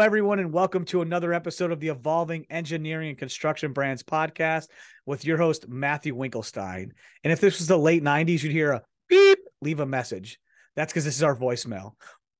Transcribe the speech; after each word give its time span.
Everyone, 0.00 0.38
and 0.38 0.50
welcome 0.50 0.86
to 0.86 1.02
another 1.02 1.34
episode 1.34 1.70
of 1.70 1.78
the 1.78 1.88
Evolving 1.88 2.46
Engineering 2.48 3.10
and 3.10 3.18
Construction 3.18 3.74
Brands 3.74 4.02
podcast 4.02 4.68
with 5.04 5.26
your 5.26 5.36
host, 5.36 5.68
Matthew 5.68 6.16
Winkelstein. 6.16 6.92
And 7.22 7.32
if 7.32 7.38
this 7.38 7.58
was 7.58 7.68
the 7.68 7.76
late 7.76 8.02
90s, 8.02 8.42
you'd 8.42 8.52
hear 8.52 8.72
a 8.72 8.82
beep, 9.10 9.40
leave 9.60 9.78
a 9.78 9.84
message. 9.84 10.40
That's 10.74 10.90
because 10.90 11.04
this 11.04 11.16
is 11.16 11.22
our 11.22 11.36
voicemail. 11.36 11.92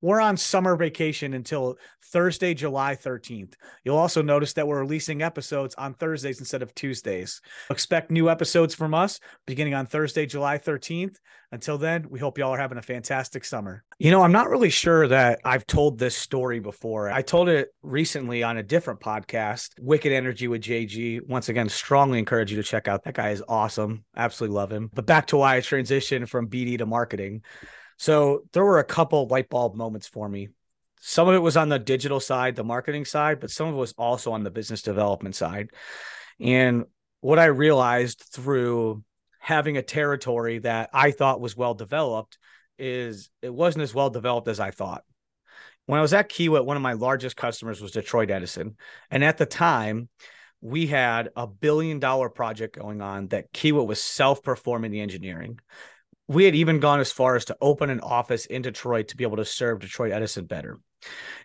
We're 0.02 0.20
on 0.20 0.36
summer 0.36 0.76
vacation 0.76 1.34
until 1.34 1.76
Thursday, 2.04 2.54
July 2.54 2.96
13th. 2.96 3.54
You'll 3.84 3.98
also 3.98 4.22
notice 4.22 4.54
that 4.54 4.66
we're 4.66 4.80
releasing 4.80 5.22
episodes 5.22 5.74
on 5.74 5.92
Thursdays 5.94 6.38
instead 6.38 6.62
of 6.62 6.74
Tuesdays. 6.74 7.42
Expect 7.70 8.10
new 8.10 8.30
episodes 8.30 8.74
from 8.74 8.94
us 8.94 9.20
beginning 9.46 9.74
on 9.74 9.84
Thursday, 9.84 10.24
July 10.24 10.56
13th. 10.56 11.16
Until 11.52 11.78
then, 11.78 12.06
we 12.08 12.18
hope 12.18 12.38
y'all 12.38 12.54
are 12.54 12.58
having 12.58 12.78
a 12.78 12.82
fantastic 12.82 13.44
summer. 13.44 13.84
You 13.98 14.10
know, 14.10 14.22
I'm 14.22 14.32
not 14.32 14.48
really 14.48 14.70
sure 14.70 15.06
that 15.08 15.40
I've 15.44 15.66
told 15.66 15.98
this 15.98 16.16
story 16.16 16.60
before. 16.60 17.10
I 17.10 17.22
told 17.22 17.48
it 17.48 17.68
recently 17.82 18.42
on 18.42 18.56
a 18.56 18.62
different 18.62 19.00
podcast, 19.00 19.70
Wicked 19.80 20.12
Energy 20.12 20.48
with 20.48 20.62
JG. 20.62 21.26
Once 21.28 21.48
again, 21.48 21.68
strongly 21.68 22.18
encourage 22.18 22.50
you 22.52 22.56
to 22.56 22.62
check 22.62 22.88
out. 22.88 23.02
That 23.04 23.14
guy 23.14 23.30
is 23.30 23.42
awesome. 23.48 24.04
Absolutely 24.16 24.54
love 24.54 24.70
him. 24.72 24.90
But 24.94 25.06
back 25.06 25.26
to 25.28 25.36
why 25.36 25.56
I 25.56 25.60
transitioned 25.60 26.28
from 26.28 26.48
BD 26.48 26.78
to 26.78 26.86
marketing. 26.86 27.42
So 28.00 28.44
there 28.54 28.64
were 28.64 28.78
a 28.78 28.84
couple 28.84 29.26
light 29.26 29.50
bulb 29.50 29.74
moments 29.74 30.08
for 30.08 30.26
me. 30.26 30.48
Some 31.02 31.28
of 31.28 31.34
it 31.34 31.40
was 31.40 31.58
on 31.58 31.68
the 31.68 31.78
digital 31.78 32.18
side, 32.18 32.56
the 32.56 32.64
marketing 32.64 33.04
side, 33.04 33.40
but 33.40 33.50
some 33.50 33.68
of 33.68 33.74
it 33.74 33.78
was 33.78 33.92
also 33.98 34.32
on 34.32 34.42
the 34.42 34.50
business 34.50 34.80
development 34.80 35.34
side. 35.36 35.68
And 36.40 36.86
what 37.20 37.38
I 37.38 37.44
realized 37.44 38.24
through 38.32 39.04
having 39.38 39.76
a 39.76 39.82
territory 39.82 40.60
that 40.60 40.88
I 40.94 41.10
thought 41.10 41.42
was 41.42 41.58
well 41.58 41.74
developed 41.74 42.38
is 42.78 43.28
it 43.42 43.52
wasn't 43.52 43.82
as 43.82 43.94
well 43.94 44.08
developed 44.08 44.48
as 44.48 44.60
I 44.60 44.70
thought. 44.70 45.04
When 45.84 45.98
I 45.98 46.02
was 46.02 46.14
at 46.14 46.30
Kiewit, 46.30 46.64
one 46.64 46.78
of 46.78 46.82
my 46.82 46.94
largest 46.94 47.36
customers 47.36 47.82
was 47.82 47.92
Detroit 47.92 48.30
Edison. 48.30 48.78
And 49.10 49.22
at 49.22 49.36
the 49.36 49.44
time, 49.44 50.08
we 50.62 50.86
had 50.86 51.28
a 51.36 51.46
billion 51.46 51.98
dollar 51.98 52.30
project 52.30 52.78
going 52.78 53.02
on 53.02 53.28
that 53.28 53.52
Kiewit 53.52 53.86
was 53.86 54.02
self 54.02 54.42
performing 54.42 54.90
the 54.90 55.00
engineering 55.00 55.58
we 56.30 56.44
had 56.44 56.54
even 56.54 56.78
gone 56.78 57.00
as 57.00 57.10
far 57.10 57.34
as 57.34 57.46
to 57.46 57.56
open 57.60 57.90
an 57.90 57.98
office 57.98 58.46
in 58.46 58.62
Detroit 58.62 59.08
to 59.08 59.16
be 59.16 59.24
able 59.24 59.38
to 59.38 59.44
serve 59.44 59.80
Detroit 59.80 60.12
Edison 60.12 60.44
better. 60.44 60.78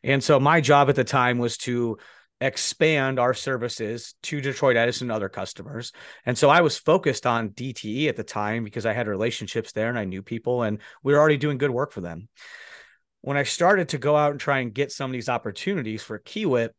And 0.04 0.24
so 0.24 0.40
my 0.40 0.62
job 0.62 0.90
at 0.90 0.96
the 0.96 1.04
time 1.04 1.40
was 1.40 1.58
to 1.60 1.98
expand 2.40 3.18
our 3.18 3.34
services 3.34 4.14
to 4.22 4.42
Detroit 4.42 4.78
Edison 4.78 5.06
and 5.06 5.12
other 5.12 5.28
customers. 5.28 5.92
And 6.24 6.38
so 6.38 6.52
I 6.52 6.62
was 6.62 6.78
focused 6.78 7.26
on 7.26 7.50
DTE 7.50 8.10
at 8.10 8.16
the 8.16 8.24
time 8.24 8.64
because 8.64 8.86
I 8.86 8.94
had 8.94 9.08
relationships 9.08 9.72
there 9.72 9.90
and 9.90 9.98
I 9.98 10.06
knew 10.06 10.22
people 10.22 10.62
and 10.62 10.78
we 11.02 11.14
were 11.14 11.20
already 11.20 11.38
doing 11.38 11.58
good 11.58 11.72
work 11.72 11.92
for 11.92 12.02
them. 12.02 12.30
When 13.22 13.38
I 13.38 13.44
started 13.44 13.90
to 13.90 13.98
go 13.98 14.16
out 14.16 14.34
and 14.34 14.40
try 14.40 14.60
and 14.60 14.72
get 14.72 14.92
some 14.92 15.10
of 15.10 15.14
these 15.14 15.30
opportunities 15.30 16.04
for 16.04 16.20
Kiewit, 16.20 16.70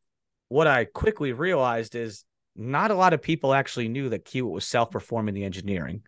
what 0.46 0.68
I 0.68 0.84
quickly 0.84 1.32
realized 1.32 1.96
is 1.96 2.24
not 2.56 2.90
a 2.90 2.94
lot 2.94 3.12
of 3.12 3.22
people 3.22 3.52
actually 3.52 3.88
knew 3.88 4.08
that 4.08 4.24
Kiewit 4.24 4.50
was 4.50 4.66
self-performing 4.66 5.34
the 5.34 5.44
engineering. 5.44 6.02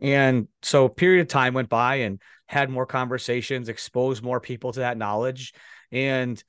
And 0.00 0.48
so 0.62 0.86
a 0.86 0.90
period 0.90 1.22
of 1.22 1.28
time 1.28 1.54
went 1.54 1.68
by 1.68 1.96
and 1.96 2.20
had 2.46 2.70
more 2.70 2.86
conversations, 2.86 3.68
exposed 3.68 4.22
more 4.22 4.40
people 4.40 4.72
to 4.72 4.80
that 4.80 4.98
knowledge. 4.98 5.52
And 5.90 6.42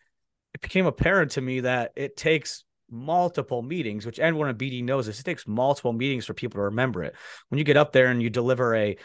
it 0.54 0.62
became 0.62 0.86
apparent 0.86 1.32
to 1.32 1.42
me 1.42 1.62
that 1.62 1.92
it 1.96 2.16
takes 2.18 2.64
multiple 2.90 3.62
meetings, 3.62 4.06
which 4.06 4.20
everyone 4.20 4.50
in 4.50 4.56
BD 4.56 4.84
knows 4.84 5.08
this. 5.08 5.20
It 5.20 5.24
takes 5.24 5.48
multiple 5.48 5.94
meetings 5.94 6.26
for 6.26 6.34
people 6.34 6.58
to 6.60 6.64
remember 6.64 7.04
it. 7.04 7.16
When 7.50 7.58
you 7.58 7.64
get 7.64 7.78
up 7.78 7.92
there 7.92 8.08
and 8.08 8.22
you 8.22 8.30
deliver 8.30 8.76
a, 8.76 8.98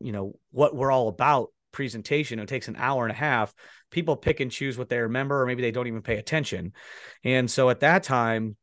you 0.00 0.12
know, 0.12 0.38
what 0.50 0.74
we're 0.74 0.90
all 0.90 1.08
about 1.08 1.52
presentation, 1.72 2.38
it 2.38 2.48
takes 2.48 2.68
an 2.68 2.76
hour 2.76 3.04
and 3.04 3.12
a 3.12 3.16
half. 3.16 3.54
People 3.90 4.16
pick 4.16 4.40
and 4.40 4.50
choose 4.50 4.76
what 4.76 4.88
they 4.88 4.98
remember, 4.98 5.42
or 5.42 5.46
maybe 5.46 5.62
they 5.62 5.70
don't 5.70 5.86
even 5.86 6.02
pay 6.02 6.16
attention. 6.16 6.72
And 7.22 7.50
so 7.50 7.70
at 7.70 7.80
that 7.80 8.02
time, 8.02 8.56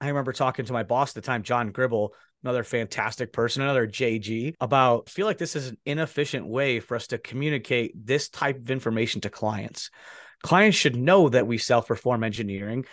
I 0.00 0.08
remember 0.08 0.32
talking 0.32 0.64
to 0.64 0.72
my 0.72 0.84
boss 0.84 1.10
at 1.10 1.14
the 1.16 1.26
time, 1.26 1.42
John 1.42 1.72
Gribble, 1.72 2.14
another 2.42 2.62
fantastic 2.62 3.32
person, 3.32 3.62
another 3.62 3.86
JG, 3.86 4.54
about 4.60 5.08
feel 5.08 5.26
like 5.26 5.38
this 5.38 5.56
is 5.56 5.68
an 5.68 5.78
inefficient 5.84 6.46
way 6.46 6.80
for 6.80 6.94
us 6.94 7.08
to 7.08 7.18
communicate 7.18 8.06
this 8.06 8.28
type 8.28 8.56
of 8.56 8.70
information 8.70 9.20
to 9.22 9.30
clients. 9.30 9.90
Clients 10.42 10.76
should 10.76 10.96
know 10.96 11.28
that 11.28 11.46
we 11.46 11.58
self 11.58 11.88
perform 11.88 12.22
engineering. 12.22 12.84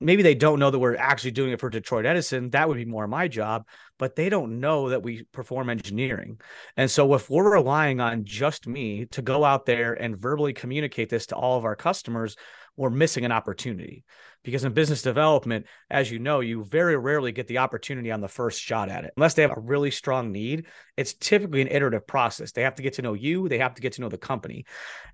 Maybe 0.00 0.22
they 0.22 0.36
don't 0.36 0.60
know 0.60 0.70
that 0.70 0.78
we're 0.78 0.94
actually 0.94 1.32
doing 1.32 1.50
it 1.50 1.58
for 1.58 1.70
Detroit 1.70 2.06
Edison. 2.06 2.50
That 2.50 2.68
would 2.68 2.76
be 2.76 2.84
more 2.84 3.08
my 3.08 3.26
job, 3.26 3.66
but 3.98 4.16
they 4.16 4.28
don't 4.28 4.60
know 4.60 4.90
that 4.90 5.02
we 5.02 5.24
perform 5.24 5.70
engineering. 5.70 6.40
And 6.76 6.90
so, 6.90 7.14
if 7.14 7.28
we're 7.28 7.52
relying 7.52 8.00
on 8.00 8.24
just 8.24 8.66
me 8.66 9.06
to 9.06 9.22
go 9.22 9.44
out 9.44 9.66
there 9.66 9.92
and 9.92 10.16
verbally 10.16 10.52
communicate 10.52 11.08
this 11.08 11.26
to 11.26 11.36
all 11.36 11.58
of 11.58 11.64
our 11.64 11.76
customers, 11.76 12.36
we're 12.78 12.90
missing 12.90 13.24
an 13.26 13.32
opportunity. 13.32 14.04
Because 14.44 14.64
in 14.64 14.72
business 14.72 15.02
development 15.02 15.66
as 15.90 16.10
you 16.10 16.20
know 16.20 16.40
you 16.40 16.64
very 16.64 16.96
rarely 16.96 17.32
get 17.32 17.48
the 17.48 17.58
opportunity 17.58 18.10
on 18.12 18.20
the 18.20 18.28
first 18.28 18.62
shot 18.62 18.88
at 18.88 19.04
it. 19.04 19.12
Unless 19.16 19.34
they 19.34 19.42
have 19.42 19.54
a 19.54 19.60
really 19.60 19.90
strong 19.90 20.32
need 20.32 20.66
it's 20.96 21.12
typically 21.12 21.60
an 21.60 21.68
iterative 21.68 22.06
process. 22.06 22.52
They 22.52 22.62
have 22.62 22.76
to 22.76 22.82
get 22.82 22.94
to 22.94 23.02
know 23.02 23.14
you 23.14 23.48
they 23.48 23.58
have 23.58 23.74
to 23.74 23.82
get 23.82 23.94
to 23.94 24.00
know 24.00 24.08
the 24.08 24.16
company. 24.16 24.64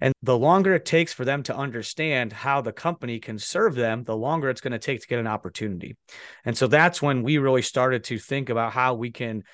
And 0.01 0.13
the 0.23 0.39
longer 0.39 0.75
it 0.75 0.85
takes 0.85 1.13
for 1.13 1.25
them 1.25 1.43
to 1.45 1.57
understand 1.57 2.33
how 2.33 2.61
the 2.61 2.73
company 2.73 3.19
can 3.19 3.39
serve 3.39 3.75
them 3.75 4.05
the 4.05 4.17
longer 4.17 4.51
it's 4.51 4.61
going 4.61 4.73
to 4.73 4.79
take 4.79 5.01
to 5.01 5.09
get 5.09 5.19
an 5.19 5.27
opportunity. 5.27 5.97
And 6.45 6.57
so 6.57 6.67
that's 6.67 7.01
when 7.01 7.23
we 7.23 7.39
really 7.39 7.63
started 7.63 8.05
to 8.05 8.19
think 8.19 8.51
about 8.51 8.74
how 8.75 8.95
we 8.95 9.13
can 9.13 9.45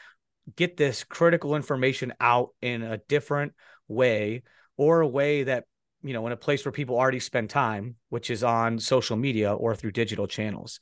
get 0.57 0.77
this 0.79 1.05
critical 1.05 1.55
information 1.55 2.15
out 2.21 2.51
in 2.63 2.83
a 2.83 2.97
different 2.97 3.53
way 3.87 4.43
or 4.79 5.03
a 5.03 5.07
way 5.07 5.45
that 5.45 5.65
you 6.03 6.15
know 6.15 6.27
in 6.27 6.33
a 6.33 6.37
place 6.37 6.65
where 6.65 6.73
people 6.73 6.97
already 6.97 7.21
spend 7.21 7.51
time 7.51 7.97
which 8.09 8.31
is 8.31 8.43
on 8.43 8.79
social 8.79 9.17
media 9.17 9.53
or 9.53 9.75
through 9.75 9.93
digital 9.93 10.27
channels. 10.27 10.81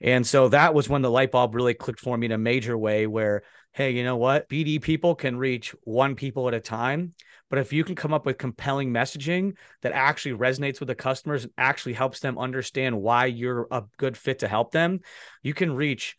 And 0.00 0.26
so 0.26 0.48
that 0.48 0.74
was 0.74 0.88
when 0.88 1.02
the 1.02 1.10
light 1.10 1.32
bulb 1.32 1.54
really 1.54 1.74
clicked 1.74 2.00
for 2.00 2.16
me 2.16 2.26
in 2.26 2.32
a 2.32 2.38
major 2.38 2.78
way 2.78 3.08
where 3.08 3.42
hey 3.72 3.90
you 3.90 4.04
know 4.04 4.16
what? 4.16 4.48
Bd 4.48 4.80
people 4.80 5.16
can 5.16 5.36
reach 5.36 5.74
one 5.82 6.14
people 6.14 6.46
at 6.46 6.54
a 6.54 6.60
time. 6.60 7.12
But 7.50 7.58
if 7.58 7.72
you 7.72 7.84
can 7.84 7.96
come 7.96 8.14
up 8.14 8.24
with 8.24 8.38
compelling 8.38 8.92
messaging 8.92 9.56
that 9.82 9.92
actually 9.92 10.38
resonates 10.38 10.78
with 10.80 10.86
the 10.86 10.94
customers 10.94 11.42
and 11.42 11.52
actually 11.58 11.92
helps 11.92 12.20
them 12.20 12.38
understand 12.38 13.02
why 13.02 13.26
you're 13.26 13.66
a 13.70 13.82
good 13.98 14.16
fit 14.16 14.38
to 14.38 14.48
help 14.48 14.70
them 14.70 15.00
you 15.42 15.52
can 15.52 15.74
reach 15.74 16.16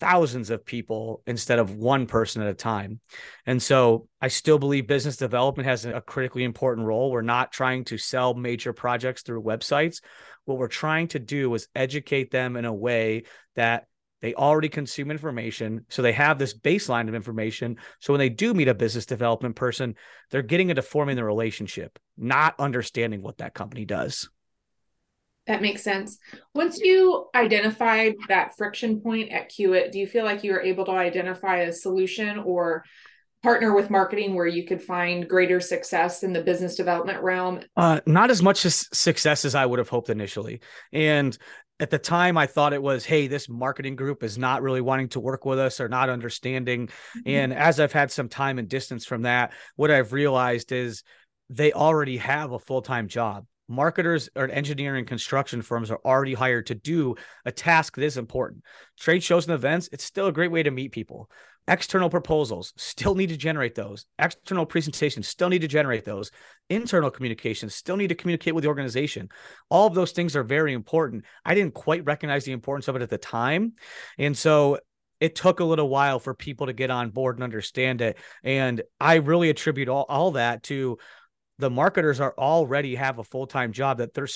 thousands 0.00 0.50
of 0.50 0.64
people 0.64 1.22
instead 1.26 1.58
of 1.58 1.76
one 1.76 2.06
person 2.06 2.42
at 2.42 2.48
a 2.48 2.54
time. 2.54 3.00
And 3.46 3.62
so 3.62 4.08
I 4.20 4.28
still 4.28 4.58
believe 4.58 4.86
business 4.86 5.16
development 5.16 5.68
has 5.68 5.84
a 5.84 6.00
critically 6.00 6.42
important 6.42 6.86
role. 6.86 7.10
We're 7.10 7.22
not 7.22 7.52
trying 7.52 7.84
to 7.84 7.98
sell 7.98 8.34
major 8.34 8.72
projects 8.72 9.22
through 9.22 9.42
websites. 9.42 10.00
What 10.46 10.58
we're 10.58 10.68
trying 10.68 11.08
to 11.08 11.18
do 11.18 11.54
is 11.54 11.68
educate 11.74 12.30
them 12.30 12.56
in 12.56 12.64
a 12.64 12.72
way 12.72 13.24
that 13.56 13.86
they 14.22 14.34
already 14.34 14.68
consume 14.68 15.10
information. 15.10 15.86
So 15.88 16.02
they 16.02 16.12
have 16.12 16.38
this 16.38 16.56
baseline 16.58 17.08
of 17.08 17.14
information. 17.14 17.76
So 18.00 18.12
when 18.12 18.18
they 18.18 18.28
do 18.28 18.52
meet 18.52 18.68
a 18.68 18.74
business 18.74 19.06
development 19.06 19.56
person, 19.56 19.94
they're 20.30 20.42
getting 20.42 20.70
into 20.70 20.82
forming 20.82 21.16
the 21.16 21.24
relationship, 21.24 21.98
not 22.18 22.54
understanding 22.58 23.22
what 23.22 23.38
that 23.38 23.54
company 23.54 23.84
does. 23.84 24.28
That 25.46 25.62
makes 25.62 25.82
sense. 25.82 26.18
Once 26.54 26.78
you 26.78 27.26
identified 27.34 28.14
that 28.28 28.56
friction 28.56 29.00
point 29.00 29.32
at 29.32 29.50
Kiewit, 29.50 29.90
do 29.90 29.98
you 29.98 30.06
feel 30.06 30.24
like 30.24 30.44
you 30.44 30.52
were 30.52 30.60
able 30.60 30.84
to 30.84 30.92
identify 30.92 31.58
a 31.58 31.72
solution 31.72 32.38
or 32.38 32.84
partner 33.42 33.74
with 33.74 33.90
marketing 33.90 34.34
where 34.34 34.46
you 34.46 34.66
could 34.66 34.82
find 34.82 35.28
greater 35.28 35.60
success 35.60 36.22
in 36.22 36.32
the 36.32 36.42
business 36.42 36.76
development 36.76 37.22
realm? 37.22 37.60
Uh, 37.76 38.00
not 38.06 38.30
as 38.30 38.42
much 38.42 38.66
as 38.66 38.86
success 38.92 39.44
as 39.44 39.54
I 39.54 39.64
would 39.64 39.78
have 39.78 39.88
hoped 39.88 40.10
initially. 40.10 40.60
And 40.92 41.36
at 41.80 41.88
the 41.88 41.98
time, 41.98 42.36
I 42.36 42.46
thought 42.46 42.74
it 42.74 42.82
was, 42.82 43.06
hey, 43.06 43.26
this 43.26 43.48
marketing 43.48 43.96
group 43.96 44.22
is 44.22 44.36
not 44.36 44.62
really 44.62 44.82
wanting 44.82 45.08
to 45.10 45.20
work 45.20 45.46
with 45.46 45.58
us 45.58 45.80
or 45.80 45.88
not 45.88 46.10
understanding. 46.10 46.88
Mm-hmm. 46.88 47.28
And 47.28 47.54
as 47.54 47.80
I've 47.80 47.92
had 47.92 48.12
some 48.12 48.28
time 48.28 48.58
and 48.58 48.68
distance 48.68 49.06
from 49.06 49.22
that, 49.22 49.54
what 49.76 49.90
I've 49.90 50.12
realized 50.12 50.72
is 50.72 51.02
they 51.48 51.72
already 51.72 52.18
have 52.18 52.52
a 52.52 52.58
full 52.58 52.82
time 52.82 53.08
job 53.08 53.46
marketers 53.70 54.28
or 54.36 54.48
engineering 54.48 55.06
construction 55.06 55.62
firms 55.62 55.90
are 55.90 56.00
already 56.04 56.34
hired 56.34 56.66
to 56.66 56.74
do 56.74 57.14
a 57.44 57.52
task 57.52 57.96
this 57.96 58.16
important. 58.16 58.64
Trade 58.98 59.22
shows 59.22 59.46
and 59.46 59.54
events, 59.54 59.88
it's 59.92 60.04
still 60.04 60.26
a 60.26 60.32
great 60.32 60.50
way 60.50 60.62
to 60.62 60.70
meet 60.70 60.92
people. 60.92 61.30
External 61.68 62.10
proposals 62.10 62.72
still 62.76 63.14
need 63.14 63.28
to 63.28 63.36
generate 63.36 63.76
those. 63.76 64.04
External 64.18 64.66
presentations 64.66 65.28
still 65.28 65.48
need 65.48 65.60
to 65.60 65.68
generate 65.68 66.04
those. 66.04 66.32
Internal 66.68 67.10
communications 67.10 67.74
still 67.74 67.96
need 67.96 68.08
to 68.08 68.14
communicate 68.14 68.54
with 68.54 68.62
the 68.62 68.68
organization. 68.68 69.28
All 69.68 69.86
of 69.86 69.94
those 69.94 70.10
things 70.10 70.34
are 70.34 70.42
very 70.42 70.72
important. 70.72 71.24
I 71.44 71.54
didn't 71.54 71.74
quite 71.74 72.04
recognize 72.04 72.44
the 72.44 72.52
importance 72.52 72.88
of 72.88 72.96
it 72.96 73.02
at 73.02 73.10
the 73.10 73.18
time. 73.18 73.74
And 74.18 74.36
so 74.36 74.78
it 75.20 75.36
took 75.36 75.60
a 75.60 75.64
little 75.64 75.88
while 75.88 76.18
for 76.18 76.34
people 76.34 76.66
to 76.66 76.72
get 76.72 76.90
on 76.90 77.10
board 77.10 77.36
and 77.36 77.44
understand 77.44 78.00
it. 78.00 78.18
And 78.42 78.82
I 78.98 79.16
really 79.16 79.50
attribute 79.50 79.88
all, 79.88 80.06
all 80.08 80.32
that 80.32 80.62
to 80.64 80.98
the 81.60 81.70
marketers 81.70 82.20
are 82.20 82.34
already 82.36 82.94
have 82.94 83.18
a 83.18 83.24
full-time 83.24 83.72
job 83.72 83.98
that 83.98 84.14
they're 84.14 84.28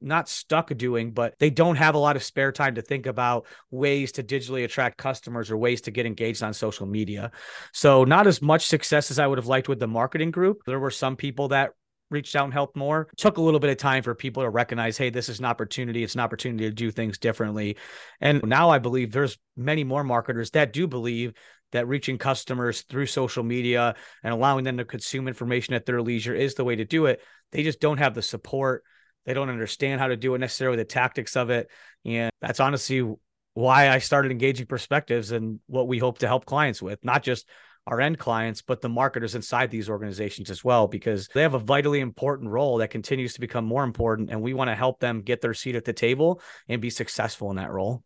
not 0.00 0.28
stuck 0.28 0.74
doing, 0.76 1.12
but 1.12 1.34
they 1.38 1.50
don't 1.50 1.76
have 1.76 1.94
a 1.94 1.98
lot 1.98 2.16
of 2.16 2.22
spare 2.22 2.52
time 2.52 2.74
to 2.74 2.82
think 2.82 3.06
about 3.06 3.46
ways 3.70 4.12
to 4.12 4.22
digitally 4.22 4.64
attract 4.64 4.96
customers 4.96 5.50
or 5.50 5.56
ways 5.56 5.82
to 5.82 5.90
get 5.90 6.06
engaged 6.06 6.42
on 6.42 6.54
social 6.54 6.86
media. 6.86 7.30
So, 7.72 8.04
not 8.04 8.26
as 8.26 8.40
much 8.40 8.66
success 8.66 9.10
as 9.10 9.18
I 9.18 9.26
would 9.26 9.38
have 9.38 9.46
liked 9.46 9.68
with 9.68 9.78
the 9.78 9.86
marketing 9.86 10.30
group. 10.30 10.62
There 10.66 10.80
were 10.80 10.90
some 10.90 11.16
people 11.16 11.48
that 11.48 11.70
reached 12.10 12.34
out 12.34 12.44
and 12.44 12.52
helped 12.52 12.76
more. 12.76 13.08
Took 13.16 13.38
a 13.38 13.40
little 13.40 13.60
bit 13.60 13.70
of 13.70 13.76
time 13.76 14.02
for 14.02 14.14
people 14.14 14.42
to 14.42 14.50
recognize, 14.50 14.98
hey, 14.98 15.10
this 15.10 15.28
is 15.28 15.38
an 15.38 15.44
opportunity. 15.44 16.02
It's 16.02 16.14
an 16.14 16.20
opportunity 16.20 16.64
to 16.64 16.74
do 16.74 16.90
things 16.90 17.18
differently. 17.18 17.76
And 18.20 18.42
now 18.44 18.70
I 18.70 18.78
believe 18.78 19.12
there's 19.12 19.38
many 19.56 19.84
more 19.84 20.02
marketers 20.02 20.50
that 20.50 20.72
do 20.72 20.86
believe 20.86 21.34
that 21.72 21.88
reaching 21.88 22.18
customers 22.18 22.82
through 22.82 23.06
social 23.06 23.42
media 23.42 23.94
and 24.22 24.32
allowing 24.32 24.64
them 24.64 24.78
to 24.78 24.84
consume 24.84 25.28
information 25.28 25.74
at 25.74 25.86
their 25.86 26.02
leisure 26.02 26.34
is 26.34 26.54
the 26.54 26.64
way 26.64 26.76
to 26.76 26.84
do 26.84 27.06
it. 27.06 27.20
They 27.52 27.62
just 27.62 27.80
don't 27.80 27.98
have 27.98 28.14
the 28.14 28.22
support. 28.22 28.84
They 29.26 29.34
don't 29.34 29.50
understand 29.50 30.00
how 30.00 30.08
to 30.08 30.16
do 30.16 30.34
it 30.34 30.38
necessarily, 30.38 30.76
the 30.76 30.84
tactics 30.84 31.36
of 31.36 31.50
it. 31.50 31.68
And 32.04 32.30
that's 32.40 32.60
honestly 32.60 33.08
why 33.54 33.88
I 33.88 33.98
started 33.98 34.32
engaging 34.32 34.66
perspectives 34.66 35.32
and 35.32 35.60
what 35.66 35.88
we 35.88 35.98
hope 35.98 36.18
to 36.18 36.26
help 36.26 36.46
clients 36.46 36.80
with, 36.80 37.04
not 37.04 37.22
just 37.22 37.48
our 37.86 38.00
end 38.00 38.18
clients, 38.18 38.62
but 38.62 38.80
the 38.80 38.88
marketers 38.88 39.34
inside 39.34 39.70
these 39.70 39.90
organizations 39.90 40.50
as 40.50 40.62
well, 40.62 40.86
because 40.86 41.28
they 41.34 41.42
have 41.42 41.54
a 41.54 41.58
vitally 41.58 42.00
important 42.00 42.50
role 42.50 42.78
that 42.78 42.90
continues 42.90 43.34
to 43.34 43.40
become 43.40 43.64
more 43.64 43.84
important. 43.84 44.30
And 44.30 44.42
we 44.42 44.54
want 44.54 44.68
to 44.68 44.74
help 44.74 45.00
them 45.00 45.22
get 45.22 45.40
their 45.40 45.54
seat 45.54 45.76
at 45.76 45.84
the 45.84 45.92
table 45.92 46.40
and 46.68 46.80
be 46.80 46.90
successful 46.90 47.50
in 47.50 47.56
that 47.56 47.70
role. 47.70 48.04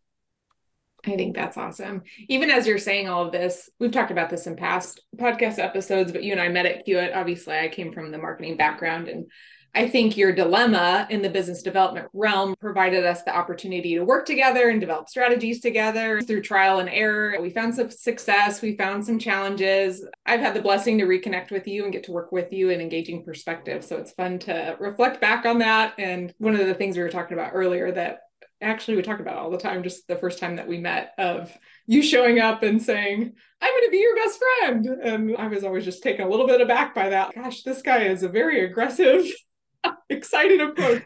I 1.07 1.17
think 1.17 1.35
that's 1.35 1.57
awesome. 1.57 2.03
Even 2.29 2.51
as 2.51 2.67
you're 2.67 2.79
saying 2.79 3.09
all 3.09 3.27
of 3.27 3.33
this, 3.33 3.69
we've 3.79 3.91
talked 3.91 4.11
about 4.11 4.31
this 4.31 4.47
in 4.47 4.57
past 4.57 5.03
podcast 5.17 5.59
episodes, 5.59 6.13
but 6.13 6.23
you 6.23 6.33
and 6.33 6.41
I 6.41 6.49
met 6.49 6.67
at 6.67 6.87
Kiewit. 6.87 7.15
Obviously, 7.15 7.59
I 7.59 7.69
came 7.69 7.93
from 7.93 8.11
the 8.11 8.19
marketing 8.19 8.57
background 8.57 9.09
and 9.09 9.27
I 9.77 9.89
think 9.89 10.17
your 10.17 10.33
dilemma 10.33 11.05
in 11.11 11.21
the 11.21 11.29
business 11.29 11.61
development 11.61 12.07
realm 12.13 12.55
provided 12.61 13.05
us 13.05 13.25
the 13.25 13.37
opportunity 13.37 13.97
to 13.97 14.05
work 14.05 14.25
together 14.25 14.69
and 14.69 14.81
develop 14.81 15.09
strategies 15.09 15.61
together 15.61 16.21
through 16.21 16.43
trial 16.43 16.79
and 16.79 16.89
error. 16.89 17.41
We 17.41 17.51
found 17.51 17.75
some 17.75 17.91
success, 17.91 18.63
we 18.63 18.77
found 18.77 19.05
some 19.05 19.19
challenges. 19.19 20.07
I've 20.25 20.39
had 20.39 20.55
the 20.55 20.63
blessing 20.63 20.99
to 20.99 21.07
reconnect 21.07 21.51
with 21.51 21.67
you 21.67 21.83
and 21.83 21.93
get 21.93 22.05
to 22.05 22.13
work 22.13 22.31
with 22.31 22.53
you 22.53 22.71
in 22.71 22.81
engaging 22.81 23.25
perspective. 23.25 23.85
So 23.85 23.97
it's 23.97 24.13
fun 24.13 24.39
to 24.41 24.77
reflect 24.79 25.21
back 25.21 25.45
on 25.45 25.59
that. 25.59 25.95
And 25.99 26.33
one 26.39 26.55
of 26.55 26.65
the 26.65 26.75
things 26.75 26.97
we 26.97 27.03
were 27.03 27.11
talking 27.11 27.37
about 27.37 27.51
earlier 27.53 27.91
that 27.91 28.21
actually 28.61 28.97
we 28.97 29.03
talk 29.03 29.21
about 29.21 29.37
all 29.37 29.51
the 29.51 29.59
time, 29.59 29.83
just 29.83 30.07
the 30.09 30.17
first 30.17 30.39
time 30.39 30.57
that 30.57 30.69
we 30.69 30.79
met, 30.79 31.13
of 31.19 31.53
you 31.87 32.03
showing 32.03 32.39
up 32.39 32.63
and 32.63 32.83
saying, 32.83 33.33
I'm 33.61 33.73
going 33.73 33.85
to 33.85 33.91
be 33.91 33.99
your 33.99 34.17
best 34.17 34.41
friend. 34.41 34.87
And 34.87 35.37
I 35.37 35.49
was 35.49 35.65
always 35.65 35.85
just 35.85 36.03
taken 36.03 36.27
a 36.27 36.29
little 36.29 36.47
bit 36.47 36.61
aback 36.61 36.95
by 36.95 37.11
that. 37.11 37.35
Gosh, 37.35 37.63
this 37.63 37.83
guy 37.83 38.05
is 38.05 38.23
a 38.23 38.29
very 38.29 38.65
aggressive 38.65 39.27
excited 40.11 40.61
approach 40.61 41.03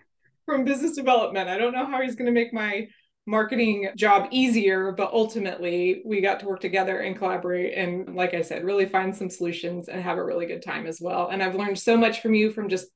from 0.46 0.64
business 0.64 0.96
development. 0.96 1.48
I 1.48 1.58
don't 1.58 1.72
know 1.72 1.86
how 1.86 2.00
he's 2.02 2.16
going 2.16 2.26
to 2.26 2.32
make 2.32 2.52
my 2.52 2.88
marketing 3.26 3.90
job 3.94 4.28
easier, 4.30 4.92
but 4.92 5.12
ultimately 5.12 6.00
we 6.06 6.22
got 6.22 6.40
to 6.40 6.46
work 6.46 6.60
together 6.60 7.00
and 7.00 7.16
collaborate. 7.16 7.76
And 7.76 8.16
like 8.16 8.32
I 8.32 8.40
said, 8.40 8.64
really 8.64 8.86
find 8.86 9.14
some 9.14 9.28
solutions 9.28 9.88
and 9.88 10.02
have 10.02 10.16
a 10.16 10.24
really 10.24 10.46
good 10.46 10.62
time 10.62 10.86
as 10.86 10.98
well. 10.98 11.28
And 11.28 11.42
I've 11.42 11.54
learned 11.54 11.78
so 11.78 11.96
much 11.96 12.22
from 12.22 12.32
you 12.32 12.50
from 12.50 12.70
just 12.70 12.86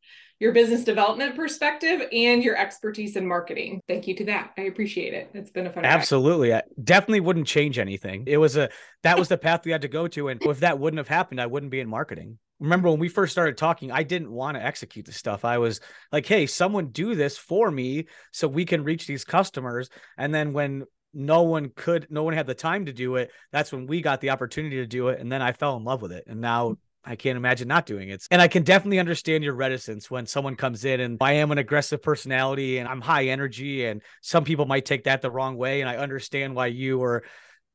your 0.43 0.53
business 0.53 0.83
development 0.83 1.37
perspective 1.37 2.03
and 2.13 2.43
your 2.43 2.57
expertise 2.57 3.15
in 3.15 3.25
marketing. 3.25 3.81
Thank 3.87 4.09
you 4.09 4.17
to 4.17 4.25
that. 4.25 4.51
I 4.59 4.63
appreciate 4.63 5.15
it. 5.15 5.31
It's 5.35 5.53
been 5.53 5.69
a 5.69 5.73
fun. 5.73 5.85
Absolutely. 5.85 6.53
I 6.53 6.63
definitely 6.83 7.21
wouldn't 7.21 7.47
change 7.47 7.79
anything. 7.79 8.25
It 8.27 8.39
was 8.39 8.57
a 8.57 8.69
that 9.05 9.17
was 9.17 9.29
the 9.29 9.39
path 9.39 9.65
we 9.65 9.71
had 9.71 9.83
to 9.83 9.89
go 9.89 10.09
to. 10.09 10.31
And 10.31 10.43
if 10.43 10.59
that 10.59 10.81
wouldn't 10.81 10.99
have 10.99 11.07
happened, 11.07 11.41
I 11.41 11.47
wouldn't 11.47 11.71
be 11.71 11.79
in 11.79 11.89
marketing 11.89 12.39
remember 12.59 12.89
when 12.91 13.01
we 13.01 13.09
first 13.09 13.33
started 13.33 13.57
talking, 13.57 13.91
I 13.91 14.05
didn't 14.05 14.31
want 14.31 14.57
to 14.57 14.65
execute 14.65 15.05
the 15.05 15.13
stuff. 15.13 15.45
I 15.45 15.59
was 15.59 15.81
like, 16.13 16.27
hey, 16.27 16.47
someone 16.47 16.89
do 16.89 17.17
this 17.17 17.37
for 17.37 17.69
me 17.69 18.07
so 18.31 18.47
we 18.47 18.65
can 18.65 18.85
reach 18.85 19.09
these 19.09 19.25
customers. 19.25 19.91
And 20.17 20.33
then 20.33 20.53
when 20.53 20.85
no 21.13 21.43
one 21.43 21.71
could, 21.75 22.07
no 22.09 22.23
one 22.23 22.35
had 22.35 22.47
the 22.47 22.55
time 22.55 22.87
to 22.87 22.93
do 22.93 23.17
it, 23.17 23.33
that's 23.51 23.73
when 23.73 23.89
we 23.89 24.01
got 24.01 24.21
the 24.21 24.31
opportunity 24.31 24.77
to 24.77 24.87
do 24.87 25.09
it. 25.09 25.19
And 25.19 25.31
then 25.31 25.43
I 25.43 25.51
fell 25.51 25.77
in 25.77 25.83
love 25.83 26.03
with 26.03 26.13
it. 26.13 26.25
And 26.29 26.41
now 26.41 26.77
I 27.05 27.17
can't 27.17 27.37
imagine 27.37 27.67
not 27.69 27.87
doing 27.87 28.11
it. 28.11 28.25
And 28.31 28.41
I 28.41 28.49
can 28.49 28.63
definitely 28.63 29.01
understand 29.01 29.43
your 29.43 29.55
reticence 29.55 30.11
when 30.11 30.27
someone 30.27 30.55
comes 30.55 30.85
in 30.85 31.01
and 31.01 31.19
I 31.21 31.33
am 31.35 31.51
an 31.51 31.59
aggressive 31.59 32.03
personality 32.03 32.79
and 32.79 32.89
I'm 32.89 33.01
high 33.01 33.27
energy. 33.27 33.87
And 33.87 34.03
some 34.21 34.45
people 34.45 34.67
might 34.67 34.85
take 34.85 35.05
that 35.05 35.21
the 35.21 35.31
wrong 35.31 35.57
way. 35.57 35.81
And 35.81 35.91
I 35.91 35.97
understand 35.97 36.55
why 36.55 36.67
you 36.67 36.99
were 36.99 37.25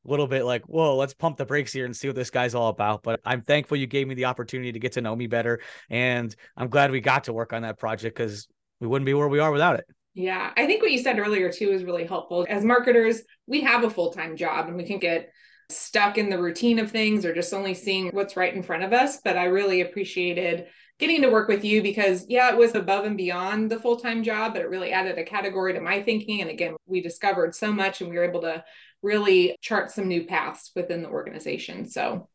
a 0.06 0.10
little 0.10 0.26
bit 0.26 0.44
like, 0.44 0.64
whoa, 0.64 0.96
let's 0.96 1.12
pump 1.12 1.36
the 1.36 1.44
brakes 1.44 1.72
here 1.72 1.84
and 1.84 1.94
see 1.94 2.08
what 2.08 2.16
this 2.16 2.30
guy's 2.30 2.54
all 2.54 2.68
about. 2.68 3.02
But 3.02 3.20
I'm 3.24 3.42
thankful 3.42 3.76
you 3.76 3.86
gave 3.86 4.08
me 4.08 4.14
the 4.14 4.24
opportunity 4.26 4.72
to 4.72 4.78
get 4.78 4.92
to 4.92 5.02
know 5.02 5.14
me 5.14 5.26
better. 5.26 5.60
And 5.90 6.34
I'm 6.56 6.68
glad 6.68 6.90
we 6.90 7.00
got 7.00 7.24
to 7.24 7.34
work 7.34 7.52
on 7.52 7.62
that 7.62 7.78
project 7.78 8.16
because 8.16 8.48
we 8.80 8.86
wouldn't 8.86 9.06
be 9.06 9.14
where 9.14 9.28
we 9.28 9.40
are 9.40 9.52
without 9.52 9.78
it. 9.78 9.84
Yeah. 10.14 10.50
I 10.56 10.66
think 10.66 10.82
what 10.82 10.90
you 10.90 10.98
said 10.98 11.18
earlier 11.18 11.52
too 11.52 11.70
is 11.70 11.84
really 11.84 12.06
helpful. 12.06 12.46
As 12.48 12.64
marketers, 12.64 13.22
we 13.46 13.60
have 13.60 13.84
a 13.84 13.90
full 13.90 14.10
time 14.10 14.36
job 14.36 14.68
and 14.68 14.76
we 14.76 14.84
can 14.84 14.98
get 14.98 15.30
stuck 15.70 16.18
in 16.18 16.30
the 16.30 16.40
routine 16.40 16.78
of 16.78 16.90
things 16.90 17.24
or 17.24 17.34
just 17.34 17.52
only 17.52 17.74
seeing 17.74 18.08
what's 18.08 18.36
right 18.36 18.54
in 18.54 18.62
front 18.62 18.82
of 18.82 18.92
us. 18.92 19.20
But 19.22 19.36
I 19.36 19.44
really 19.44 19.80
appreciated 19.80 20.66
getting 20.98 21.22
to 21.22 21.30
work 21.30 21.46
with 21.46 21.64
you 21.64 21.80
because 21.80 22.26
yeah 22.28 22.50
it 22.50 22.58
was 22.58 22.74
above 22.74 23.04
and 23.04 23.16
beyond 23.16 23.70
the 23.70 23.78
full-time 23.78 24.24
job 24.24 24.52
but 24.52 24.62
it 24.62 24.68
really 24.68 24.90
added 24.90 25.16
a 25.16 25.22
category 25.22 25.72
to 25.72 25.80
my 25.80 26.02
thinking 26.02 26.40
and 26.40 26.50
again 26.50 26.74
we 26.86 27.00
discovered 27.00 27.54
so 27.54 27.72
much 27.72 28.00
and 28.00 28.10
we 28.10 28.16
were 28.16 28.24
able 28.24 28.40
to 28.40 28.64
really 29.02 29.56
chart 29.60 29.90
some 29.90 30.08
new 30.08 30.24
paths 30.24 30.70
within 30.74 31.02
the 31.02 31.08
organization. 31.08 31.88
So 31.88 32.28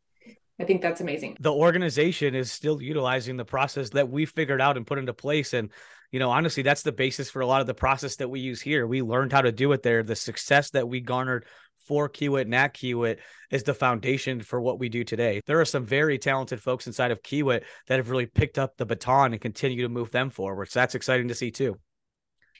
I 0.59 0.65
think 0.65 0.81
that's 0.81 1.01
amazing. 1.01 1.37
The 1.39 1.53
organization 1.53 2.35
is 2.35 2.51
still 2.51 2.81
utilizing 2.81 3.37
the 3.37 3.45
process 3.45 3.89
that 3.91 4.09
we 4.09 4.25
figured 4.25 4.61
out 4.61 4.77
and 4.77 4.85
put 4.85 4.99
into 4.99 5.13
place. 5.13 5.53
And, 5.53 5.69
you 6.11 6.19
know, 6.19 6.29
honestly, 6.29 6.63
that's 6.63 6.83
the 6.83 6.91
basis 6.91 7.29
for 7.29 7.41
a 7.41 7.47
lot 7.47 7.61
of 7.61 7.67
the 7.67 7.73
process 7.73 8.17
that 8.17 8.29
we 8.29 8.39
use 8.39 8.61
here. 8.61 8.85
We 8.85 9.01
learned 9.01 9.33
how 9.33 9.41
to 9.41 9.51
do 9.51 9.71
it 9.71 9.83
there. 9.83 10.03
The 10.03 10.15
success 10.15 10.69
that 10.71 10.87
we 10.87 11.01
garnered 11.01 11.45
for 11.85 12.09
Kiewit 12.09 12.41
and 12.41 12.55
at 12.55 12.73
Kiewit 12.73 13.19
is 13.51 13.63
the 13.63 13.73
foundation 13.73 14.41
for 14.41 14.61
what 14.61 14.79
we 14.79 14.89
do 14.89 15.03
today. 15.03 15.41
There 15.45 15.59
are 15.59 15.65
some 15.65 15.85
very 15.85 16.17
talented 16.17 16.61
folks 16.61 16.87
inside 16.87 17.11
of 17.11 17.21
Kiewit 17.21 17.63
that 17.87 17.97
have 17.97 18.09
really 18.09 18.25
picked 18.25 18.57
up 18.57 18.77
the 18.77 18.85
baton 18.85 19.33
and 19.33 19.41
continue 19.41 19.83
to 19.83 19.89
move 19.89 20.11
them 20.11 20.29
forward. 20.29 20.69
So 20.69 20.79
that's 20.79 20.95
exciting 20.95 21.27
to 21.27 21.35
see 21.35 21.51
too. 21.51 21.77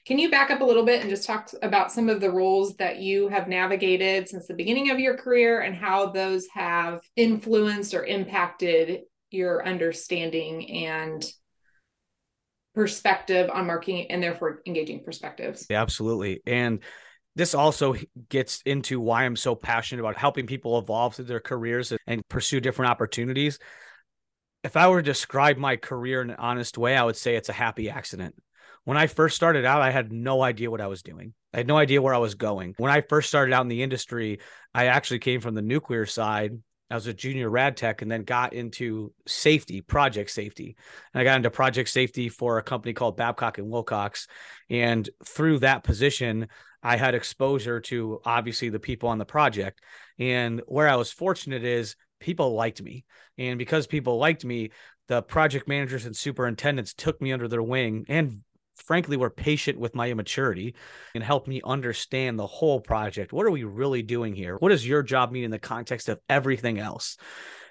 Can 0.05 0.19
you 0.19 0.29
back 0.29 0.51
up 0.51 0.59
a 0.59 0.65
little 0.65 0.83
bit 0.83 0.99
and 0.99 1.09
just 1.09 1.25
talk 1.25 1.49
about 1.61 1.91
some 1.91 2.09
of 2.09 2.19
the 2.19 2.29
roles 2.29 2.75
that 2.75 2.97
you 2.97 3.29
have 3.29 3.47
navigated 3.47 4.27
since 4.27 4.47
the 4.47 4.53
beginning 4.53 4.91
of 4.91 4.99
your 4.99 5.15
career 5.15 5.61
and 5.61 5.73
how 5.73 6.07
those 6.07 6.45
have 6.53 6.99
influenced 7.15 7.93
or 7.93 8.03
impacted 8.03 9.03
your 9.31 9.65
understanding 9.65 10.85
and 10.85 11.25
perspective 12.75 13.49
on 13.53 13.65
marketing 13.65 14.07
and 14.11 14.21
therefore 14.21 14.61
engaging 14.65 15.03
perspectives? 15.05 15.67
Yeah, 15.69 15.81
absolutely. 15.81 16.41
And 16.45 16.81
this 17.35 17.53
also 17.55 17.95
gets 18.29 18.61
into 18.65 18.99
why 18.99 19.23
I'm 19.23 19.35
so 19.35 19.55
passionate 19.55 20.01
about 20.01 20.17
helping 20.17 20.47
people 20.47 20.77
evolve 20.77 21.15
through 21.15 21.25
their 21.25 21.39
careers 21.39 21.93
and 22.07 22.27
pursue 22.29 22.59
different 22.59 22.91
opportunities. 22.91 23.59
If 24.63 24.77
I 24.77 24.87
were 24.87 25.01
to 25.01 25.05
describe 25.05 25.57
my 25.57 25.75
career 25.75 26.21
in 26.21 26.29
an 26.29 26.37
honest 26.37 26.77
way, 26.77 26.95
I 26.95 27.03
would 27.03 27.17
say 27.17 27.35
it's 27.35 27.49
a 27.49 27.53
happy 27.53 27.89
accident 27.89 28.35
when 28.85 28.97
I 28.97 29.07
first 29.07 29.35
started 29.35 29.65
out, 29.65 29.81
I 29.81 29.91
had 29.91 30.11
no 30.11 30.41
idea 30.41 30.69
what 30.69 30.81
I 30.81 30.87
was 30.87 31.03
doing. 31.03 31.33
I 31.53 31.57
had 31.57 31.67
no 31.67 31.77
idea 31.77 32.01
where 32.01 32.13
I 32.13 32.19
was 32.19 32.35
going. 32.35 32.73
When 32.77 32.91
I 32.91 33.01
first 33.01 33.29
started 33.29 33.53
out 33.53 33.61
in 33.61 33.69
the 33.69 33.83
industry, 33.83 34.39
I 34.73 34.87
actually 34.87 35.19
came 35.19 35.39
from 35.39 35.55
the 35.55 35.61
nuclear 35.61 36.05
side. 36.05 36.57
I 36.93 36.95
was 36.95 37.07
a 37.07 37.13
junior 37.13 37.49
rad 37.49 37.75
tech 37.75 38.03
and 38.03 38.11
then 38.11 38.23
got 38.23 38.53
into 38.53 39.13
safety, 39.25 39.81
project 39.81 40.29
safety. 40.29 40.77
And 41.11 41.21
I 41.21 41.23
got 41.23 41.37
into 41.37 41.49
project 41.49 41.89
safety 41.89 42.29
for 42.29 42.59
a 42.59 42.63
company 42.63 42.93
called 42.93 43.17
Babcock 43.17 43.57
and 43.57 43.67
Wilcox. 43.67 44.27
And 44.69 45.09
through 45.25 45.59
that 45.59 45.83
position, 45.83 46.49
I 46.83 46.97
had 46.97 47.15
exposure 47.15 47.79
to 47.79 48.21
obviously 48.25 48.69
the 48.69 48.79
people 48.79 49.09
on 49.09 49.17
the 49.17 49.25
project. 49.25 49.81
And 50.19 50.61
where 50.67 50.87
I 50.87 50.95
was 50.95 51.11
fortunate 51.11 51.63
is 51.63 51.95
people 52.19 52.53
liked 52.53 52.79
me. 52.79 53.05
And 53.39 53.57
because 53.57 53.87
people 53.87 54.19
liked 54.19 54.45
me, 54.45 54.69
the 55.07 55.23
project 55.23 55.67
managers 55.67 56.05
and 56.05 56.15
superintendents 56.15 56.93
took 56.93 57.19
me 57.19 57.33
under 57.33 57.47
their 57.47 57.63
wing 57.63 58.05
and 58.07 58.43
frankly 58.75 59.17
were 59.17 59.29
patient 59.29 59.79
with 59.79 59.95
my 59.95 60.09
immaturity 60.09 60.75
and 61.15 61.23
helped 61.23 61.47
me 61.47 61.61
understand 61.63 62.37
the 62.37 62.47
whole 62.47 62.79
project. 62.79 63.33
What 63.33 63.45
are 63.45 63.51
we 63.51 63.63
really 63.63 64.01
doing 64.01 64.35
here? 64.35 64.57
What 64.57 64.69
does 64.69 64.87
your 64.87 65.03
job 65.03 65.31
mean 65.31 65.43
in 65.43 65.51
the 65.51 65.59
context 65.59 66.09
of 66.09 66.19
everything 66.29 66.79
else? 66.79 67.17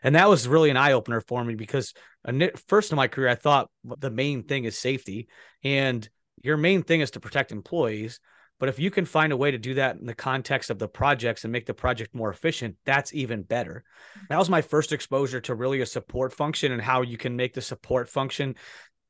And 0.03 0.15
that 0.15 0.29
was 0.29 0.49
really 0.49 0.71
an 0.71 0.77
eye 0.77 0.93
opener 0.93 1.21
for 1.21 1.45
me 1.45 1.55
because 1.55 1.95
uh, 2.27 2.49
first 2.69 2.93
in 2.93 2.97
my 2.97 3.09
career, 3.09 3.29
I 3.29 3.35
thought 3.35 3.71
the 3.85 4.11
main 4.11 4.45
thing 4.45 4.65
is 4.65 4.79
safety, 4.79 5.29
and 5.63 6.09
your 6.43 6.57
main 6.57 6.83
thing 6.83 7.01
is 7.01 7.13
to 7.13 7.21
protect 7.21 7.53
employees. 7.53 8.21
But 8.59 8.69
if 8.69 8.79
you 8.79 8.93
can 8.93 9.07
find 9.07 9.33
a 9.33 9.37
way 9.37 9.51
to 9.51 9.59
do 9.59 9.75
that 9.75 9.97
in 9.97 10.07
the 10.07 10.15
context 10.15 10.71
of 10.71 10.79
the 10.79 10.87
projects 10.87 11.43
and 11.43 11.53
make 11.53 11.67
the 11.67 11.75
project 11.75 12.15
more 12.15 12.31
efficient, 12.31 12.77
that's 12.85 13.13
even 13.13 13.43
better. 13.43 13.83
That 14.29 14.39
was 14.39 14.49
my 14.49 14.63
first 14.63 14.93
exposure 14.93 15.41
to 15.41 15.57
really 15.57 15.81
a 15.81 15.87
support 15.87 16.33
function 16.33 16.71
and 16.71 16.81
how 16.81 17.03
you 17.03 17.19
can 17.19 17.35
make 17.35 17.55
the 17.55 17.61
support 17.61 18.09
function 18.09 18.55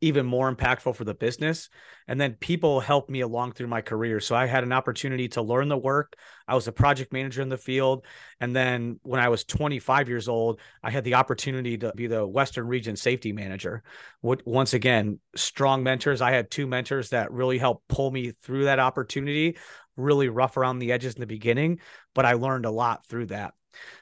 even 0.03 0.27
more 0.27 0.55
impactful 0.55 0.95
for 0.95 1.05
the 1.05 1.15
business. 1.15 1.71
And 2.09 2.21
then 2.21 2.35
people 2.35 2.81
helped 2.81 3.09
me 3.09 3.21
along 3.21 3.53
through 3.53 3.69
my 3.69 3.81
career. 3.81 4.21
So 4.21 4.35
I 4.35 4.47
had 4.47 4.65
an 4.65 4.73
opportunity 4.73 5.29
to 5.29 5.43
learn 5.43 5.69
the 5.69 5.79
work. 5.79 6.17
I 6.47 6.55
was 6.55 6.69
a 6.69 6.73
project 6.73 7.13
manager 7.13 7.41
in 7.41 7.49
the 7.49 7.57
field. 7.57 8.05
And 8.41 8.55
then 8.55 8.99
when 9.05 9.21
I 9.21 9.29
was 9.29 9.45
25 9.45 10.09
years 10.09 10.29
old, 10.29 10.61
I 10.83 10.91
had 10.91 11.05
the 11.05 11.15
opportunity 11.15 11.79
to 11.79 11.93
be 11.95 12.09
the 12.09 12.27
Western 12.27 12.67
Region 12.67 12.97
safety 12.97 13.33
manager. 13.33 13.85
Once 14.21 14.75
again, 14.75 15.21
strong 15.37 15.85
mentors. 15.85 16.21
I 16.21 16.33
had 16.33 16.51
two 16.51 16.67
mentors 16.67 17.11
that 17.11 17.33
really 17.33 17.59
helped 17.59 17.87
pull 17.89 18.11
me 18.11 18.33
through 18.43 18.65
that 18.65 18.81
opportunity, 18.81 19.57
really 19.97 20.29
rough 20.29 20.57
around 20.57 20.81
the 20.81 20.91
edges 20.91 21.15
in 21.15 21.21
the 21.21 21.27
beginning, 21.27 21.79
but 22.15 22.27
I 22.27 22.33
learned 22.33 22.67
a 22.67 22.71
lot 22.71 23.07
through 23.07 23.27
that. 23.27 23.55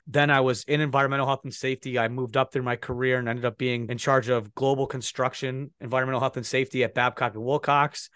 Then 0.06 0.30
I 0.30 0.40
was 0.40 0.64
in 0.64 0.80
environmental 0.80 1.26
health 1.26 1.44
and 1.44 1.54
safety. 1.54 1.98
I 1.98 2.08
moved 2.08 2.36
up 2.36 2.52
through 2.52 2.62
my 2.62 2.76
career 2.76 3.18
and 3.18 3.28
ended 3.28 3.44
up 3.44 3.58
being 3.58 3.88
in 3.88 3.98
charge 3.98 4.28
of 4.28 4.54
global 4.54 4.86
construction, 4.86 5.70
environmental 5.80 6.20
health 6.20 6.36
and 6.36 6.46
safety 6.46 6.84
at 6.84 6.94
Babcock 6.94 7.34
and 7.34 7.44
Wilcox. 7.44 8.10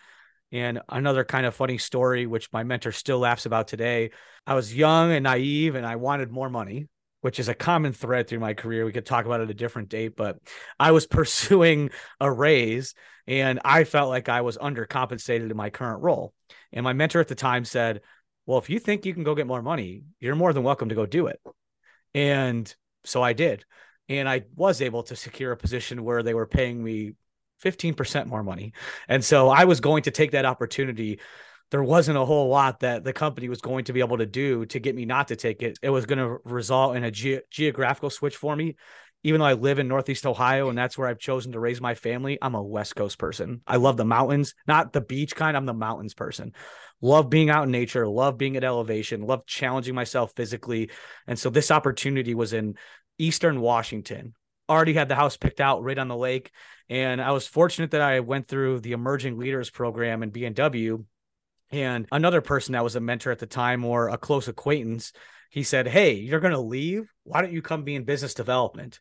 And 0.52 0.80
another 0.88 1.24
kind 1.24 1.46
of 1.46 1.54
funny 1.54 1.78
story, 1.78 2.26
which 2.26 2.52
my 2.52 2.62
mentor 2.62 2.92
still 2.92 3.18
laughs 3.18 3.46
about 3.46 3.66
today. 3.68 4.10
I 4.46 4.54
was 4.54 4.74
young 4.74 5.12
and 5.12 5.24
naive 5.24 5.74
and 5.74 5.86
I 5.86 5.96
wanted 5.96 6.30
more 6.30 6.48
money, 6.48 6.86
which 7.22 7.40
is 7.40 7.48
a 7.48 7.54
common 7.54 7.92
thread 7.92 8.28
through 8.28 8.38
my 8.38 8.54
career. 8.54 8.84
We 8.84 8.92
could 8.92 9.06
talk 9.06 9.26
about 9.26 9.40
it 9.40 9.50
a 9.50 9.54
different 9.54 9.88
date, 9.88 10.14
but 10.16 10.38
I 10.78 10.92
was 10.92 11.06
pursuing 11.08 11.90
a 12.20 12.30
raise 12.30 12.94
and 13.26 13.60
I 13.64 13.84
felt 13.84 14.10
like 14.10 14.28
I 14.28 14.42
was 14.42 14.58
undercompensated 14.58 15.50
in 15.50 15.56
my 15.56 15.70
current 15.70 16.02
role. 16.02 16.34
And 16.72 16.84
my 16.84 16.92
mentor 16.92 17.20
at 17.20 17.28
the 17.28 17.34
time 17.34 17.64
said, 17.64 18.02
Well, 18.46 18.58
if 18.58 18.68
you 18.68 18.78
think 18.78 19.06
you 19.06 19.14
can 19.14 19.24
go 19.24 19.34
get 19.34 19.46
more 19.46 19.62
money, 19.62 20.04
you're 20.20 20.34
more 20.34 20.52
than 20.52 20.62
welcome 20.62 20.90
to 20.90 20.94
go 20.94 21.06
do 21.06 21.26
it. 21.28 21.40
And 22.14 22.72
so 23.04 23.22
I 23.22 23.32
did. 23.32 23.64
And 24.08 24.28
I 24.28 24.44
was 24.54 24.82
able 24.82 25.02
to 25.04 25.16
secure 25.16 25.52
a 25.52 25.56
position 25.56 26.04
where 26.04 26.22
they 26.22 26.34
were 26.34 26.46
paying 26.46 26.82
me 26.82 27.14
15% 27.62 28.26
more 28.26 28.42
money. 28.42 28.74
And 29.08 29.24
so 29.24 29.48
I 29.48 29.64
was 29.64 29.80
going 29.80 30.02
to 30.02 30.10
take 30.10 30.32
that 30.32 30.44
opportunity. 30.44 31.20
There 31.70 31.82
wasn't 31.82 32.18
a 32.18 32.24
whole 32.24 32.48
lot 32.48 32.80
that 32.80 33.02
the 33.02 33.14
company 33.14 33.48
was 33.48 33.62
going 33.62 33.84
to 33.86 33.94
be 33.94 34.00
able 34.00 34.18
to 34.18 34.26
do 34.26 34.66
to 34.66 34.78
get 34.78 34.94
me 34.94 35.06
not 35.06 35.28
to 35.28 35.36
take 35.36 35.62
it. 35.62 35.78
It 35.82 35.88
was 35.88 36.04
going 36.04 36.18
to 36.18 36.38
result 36.44 36.96
in 36.96 37.04
a 37.04 37.10
ge- 37.10 37.40
geographical 37.50 38.10
switch 38.10 38.36
for 38.36 38.54
me. 38.54 38.76
Even 39.24 39.40
though 39.40 39.46
I 39.46 39.54
live 39.54 39.78
in 39.78 39.88
Northeast 39.88 40.26
Ohio 40.26 40.68
and 40.68 40.78
that's 40.78 40.96
where 40.96 41.08
I've 41.08 41.18
chosen 41.18 41.52
to 41.52 41.60
raise 41.60 41.80
my 41.80 41.94
family, 41.94 42.38
I'm 42.40 42.54
a 42.54 42.62
West 42.62 42.94
Coast 42.94 43.18
person. 43.18 43.62
I 43.66 43.76
love 43.76 43.96
the 43.96 44.04
mountains, 44.04 44.54
not 44.68 44.92
the 44.92 45.00
beach 45.00 45.34
kind. 45.34 45.56
I'm 45.56 45.66
the 45.66 45.72
mountains 45.74 46.14
person. 46.14 46.52
Love 47.00 47.30
being 47.30 47.50
out 47.50 47.64
in 47.64 47.70
nature, 47.70 48.06
love 48.06 48.38
being 48.38 48.56
at 48.56 48.64
elevation, 48.64 49.22
love 49.22 49.46
challenging 49.46 49.94
myself 49.94 50.32
physically. 50.36 50.90
And 51.26 51.38
so 51.38 51.50
this 51.50 51.70
opportunity 51.70 52.34
was 52.34 52.52
in 52.52 52.76
Eastern 53.18 53.60
Washington, 53.60 54.34
already 54.68 54.92
had 54.92 55.08
the 55.08 55.14
house 55.14 55.36
picked 55.36 55.60
out 55.60 55.82
right 55.82 55.98
on 55.98 56.08
the 56.08 56.16
lake. 56.16 56.50
And 56.88 57.20
I 57.20 57.32
was 57.32 57.46
fortunate 57.46 57.92
that 57.92 58.00
I 58.02 58.20
went 58.20 58.46
through 58.46 58.80
the 58.80 58.92
Emerging 58.92 59.38
Leaders 59.38 59.70
program 59.70 60.22
in 60.22 60.30
B&W. 60.30 61.04
And 61.70 62.06
another 62.12 62.40
person 62.40 62.72
that 62.72 62.84
was 62.84 62.94
a 62.94 63.00
mentor 63.00 63.32
at 63.32 63.38
the 63.38 63.46
time 63.46 63.84
or 63.84 64.08
a 64.08 64.18
close 64.18 64.48
acquaintance, 64.48 65.12
he 65.54 65.62
said, 65.62 65.86
Hey, 65.86 66.14
you're 66.14 66.40
going 66.40 66.52
to 66.52 66.58
leave. 66.58 67.08
Why 67.22 67.40
don't 67.40 67.52
you 67.52 67.62
come 67.62 67.84
be 67.84 67.94
in 67.94 68.02
business 68.02 68.34
development? 68.34 68.98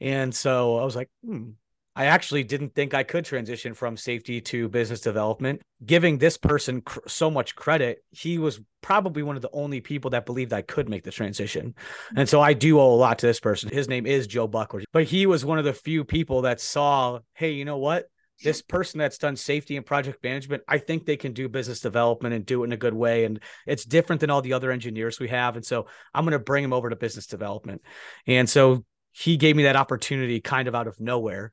And 0.00 0.34
so 0.34 0.76
I 0.78 0.84
was 0.84 0.96
like, 0.96 1.08
hmm, 1.24 1.50
I 1.94 2.06
actually 2.06 2.42
didn't 2.42 2.74
think 2.74 2.92
I 2.92 3.04
could 3.04 3.24
transition 3.24 3.72
from 3.72 3.96
safety 3.96 4.40
to 4.40 4.68
business 4.68 5.00
development. 5.00 5.62
Giving 5.86 6.18
this 6.18 6.36
person 6.36 6.80
cr- 6.80 7.06
so 7.06 7.30
much 7.30 7.54
credit, 7.54 8.02
he 8.10 8.38
was 8.38 8.60
probably 8.80 9.22
one 9.22 9.36
of 9.36 9.42
the 9.42 9.50
only 9.52 9.80
people 9.80 10.10
that 10.10 10.26
believed 10.26 10.52
I 10.52 10.62
could 10.62 10.88
make 10.88 11.04
the 11.04 11.12
transition. 11.12 11.76
And 12.16 12.28
so 12.28 12.40
I 12.40 12.52
do 12.52 12.80
owe 12.80 12.94
a 12.94 12.96
lot 12.96 13.20
to 13.20 13.26
this 13.26 13.38
person. 13.38 13.70
His 13.72 13.88
name 13.88 14.04
is 14.04 14.26
Joe 14.26 14.48
Buckler, 14.48 14.82
but 14.92 15.04
he 15.04 15.26
was 15.26 15.44
one 15.44 15.60
of 15.60 15.64
the 15.64 15.72
few 15.72 16.02
people 16.02 16.42
that 16.42 16.60
saw, 16.60 17.20
hey, 17.34 17.52
you 17.52 17.64
know 17.64 17.78
what? 17.78 18.06
This 18.42 18.62
person 18.62 18.98
that's 18.98 19.18
done 19.18 19.36
safety 19.36 19.76
and 19.76 19.86
project 19.86 20.22
management, 20.22 20.62
I 20.68 20.78
think 20.78 21.06
they 21.06 21.16
can 21.16 21.32
do 21.32 21.48
business 21.48 21.80
development 21.80 22.34
and 22.34 22.44
do 22.44 22.62
it 22.62 22.66
in 22.66 22.72
a 22.72 22.76
good 22.76 22.94
way. 22.94 23.24
And 23.24 23.40
it's 23.66 23.84
different 23.84 24.20
than 24.20 24.30
all 24.30 24.42
the 24.42 24.52
other 24.52 24.70
engineers 24.70 25.20
we 25.20 25.28
have. 25.28 25.56
And 25.56 25.64
so 25.64 25.86
I'm 26.14 26.24
going 26.24 26.32
to 26.32 26.38
bring 26.38 26.64
him 26.64 26.72
over 26.72 26.90
to 26.90 26.96
business 26.96 27.26
development. 27.26 27.82
And 28.26 28.48
so 28.48 28.84
he 29.12 29.36
gave 29.36 29.56
me 29.56 29.64
that 29.64 29.76
opportunity 29.76 30.40
kind 30.40 30.68
of 30.68 30.74
out 30.74 30.86
of 30.86 30.98
nowhere. 30.98 31.52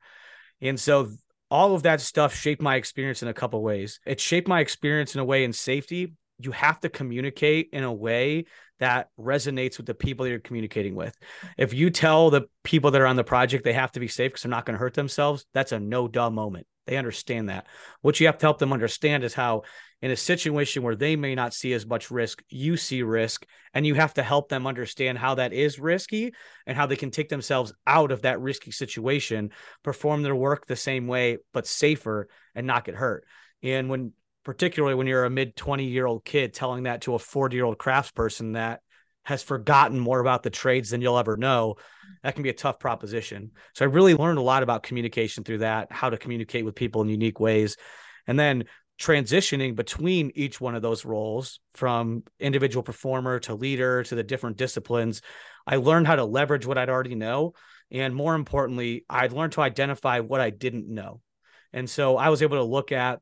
And 0.60 0.78
so 0.78 1.08
all 1.50 1.74
of 1.74 1.82
that 1.82 2.00
stuff 2.00 2.34
shaped 2.34 2.62
my 2.62 2.76
experience 2.76 3.22
in 3.22 3.28
a 3.28 3.34
couple 3.34 3.62
ways. 3.62 4.00
It 4.06 4.20
shaped 4.20 4.48
my 4.48 4.60
experience 4.60 5.14
in 5.14 5.20
a 5.20 5.24
way 5.24 5.44
in 5.44 5.52
safety. 5.52 6.14
You 6.38 6.52
have 6.52 6.80
to 6.80 6.88
communicate 6.88 7.70
in 7.72 7.84
a 7.84 7.92
way 7.92 8.46
that 8.78 9.08
resonates 9.18 9.76
with 9.76 9.86
the 9.86 9.94
people 9.94 10.24
that 10.24 10.30
you're 10.30 10.40
communicating 10.40 10.94
with. 10.94 11.14
If 11.58 11.74
you 11.74 11.90
tell 11.90 12.30
the 12.30 12.48
people 12.64 12.90
that 12.92 13.00
are 13.00 13.06
on 13.06 13.16
the 13.16 13.24
project 13.24 13.62
they 13.62 13.74
have 13.74 13.92
to 13.92 14.00
be 14.00 14.08
safe 14.08 14.32
because 14.32 14.42
they're 14.42 14.50
not 14.50 14.64
going 14.64 14.74
to 14.74 14.80
hurt 14.80 14.94
themselves, 14.94 15.44
that's 15.52 15.72
a 15.72 15.78
no 15.78 16.08
duh 16.08 16.30
moment. 16.30 16.66
They 16.90 16.96
understand 16.96 17.50
that. 17.50 17.68
What 18.00 18.18
you 18.18 18.26
have 18.26 18.38
to 18.38 18.46
help 18.46 18.58
them 18.58 18.72
understand 18.72 19.22
is 19.22 19.32
how, 19.32 19.62
in 20.02 20.10
a 20.10 20.16
situation 20.16 20.82
where 20.82 20.96
they 20.96 21.14
may 21.14 21.36
not 21.36 21.54
see 21.54 21.72
as 21.72 21.86
much 21.86 22.10
risk, 22.10 22.42
you 22.48 22.76
see 22.76 23.04
risk, 23.04 23.46
and 23.72 23.86
you 23.86 23.94
have 23.94 24.12
to 24.14 24.24
help 24.24 24.48
them 24.48 24.66
understand 24.66 25.16
how 25.16 25.36
that 25.36 25.52
is 25.52 25.78
risky 25.78 26.34
and 26.66 26.76
how 26.76 26.86
they 26.86 26.96
can 26.96 27.12
take 27.12 27.28
themselves 27.28 27.72
out 27.86 28.10
of 28.10 28.22
that 28.22 28.40
risky 28.40 28.72
situation, 28.72 29.52
perform 29.84 30.24
their 30.24 30.34
work 30.34 30.66
the 30.66 30.74
same 30.74 31.06
way, 31.06 31.38
but 31.52 31.64
safer 31.64 32.26
and 32.56 32.66
not 32.66 32.84
get 32.84 32.96
hurt. 32.96 33.24
And 33.62 33.88
when, 33.88 34.12
particularly 34.42 34.96
when 34.96 35.06
you're 35.06 35.26
a 35.26 35.30
mid 35.30 35.54
20 35.54 35.84
year 35.84 36.06
old 36.06 36.24
kid 36.24 36.52
telling 36.52 36.82
that 36.84 37.02
to 37.02 37.14
a 37.14 37.20
40 37.20 37.54
year 37.54 37.66
old 37.66 37.78
craftsperson 37.78 38.54
that 38.54 38.80
has 39.30 39.44
forgotten 39.44 39.98
more 39.98 40.18
about 40.18 40.42
the 40.42 40.50
trades 40.50 40.90
than 40.90 41.00
you'll 41.00 41.16
ever 41.16 41.36
know, 41.36 41.76
that 42.24 42.34
can 42.34 42.42
be 42.42 42.48
a 42.48 42.52
tough 42.52 42.80
proposition. 42.80 43.52
So 43.74 43.84
I 43.84 43.88
really 43.88 44.14
learned 44.14 44.38
a 44.38 44.42
lot 44.42 44.64
about 44.64 44.82
communication 44.82 45.44
through 45.44 45.58
that, 45.58 45.92
how 45.92 46.10
to 46.10 46.18
communicate 46.18 46.64
with 46.64 46.74
people 46.74 47.00
in 47.00 47.08
unique 47.08 47.38
ways. 47.38 47.76
And 48.26 48.36
then 48.36 48.64
transitioning 49.00 49.76
between 49.76 50.32
each 50.34 50.60
one 50.60 50.74
of 50.74 50.82
those 50.82 51.04
roles 51.04 51.60
from 51.74 52.24
individual 52.40 52.82
performer 52.82 53.38
to 53.38 53.54
leader 53.54 54.02
to 54.02 54.16
the 54.16 54.24
different 54.24 54.56
disciplines, 54.56 55.22
I 55.64 55.76
learned 55.76 56.08
how 56.08 56.16
to 56.16 56.24
leverage 56.24 56.66
what 56.66 56.76
I'd 56.76 56.90
already 56.90 57.14
know. 57.14 57.54
And 57.92 58.16
more 58.16 58.34
importantly, 58.34 59.04
I'd 59.08 59.32
learned 59.32 59.52
to 59.52 59.62
identify 59.62 60.18
what 60.18 60.40
I 60.40 60.50
didn't 60.50 60.88
know. 60.88 61.20
And 61.72 61.88
so 61.88 62.16
I 62.16 62.30
was 62.30 62.42
able 62.42 62.56
to 62.56 62.64
look 62.64 62.90
at 62.90 63.20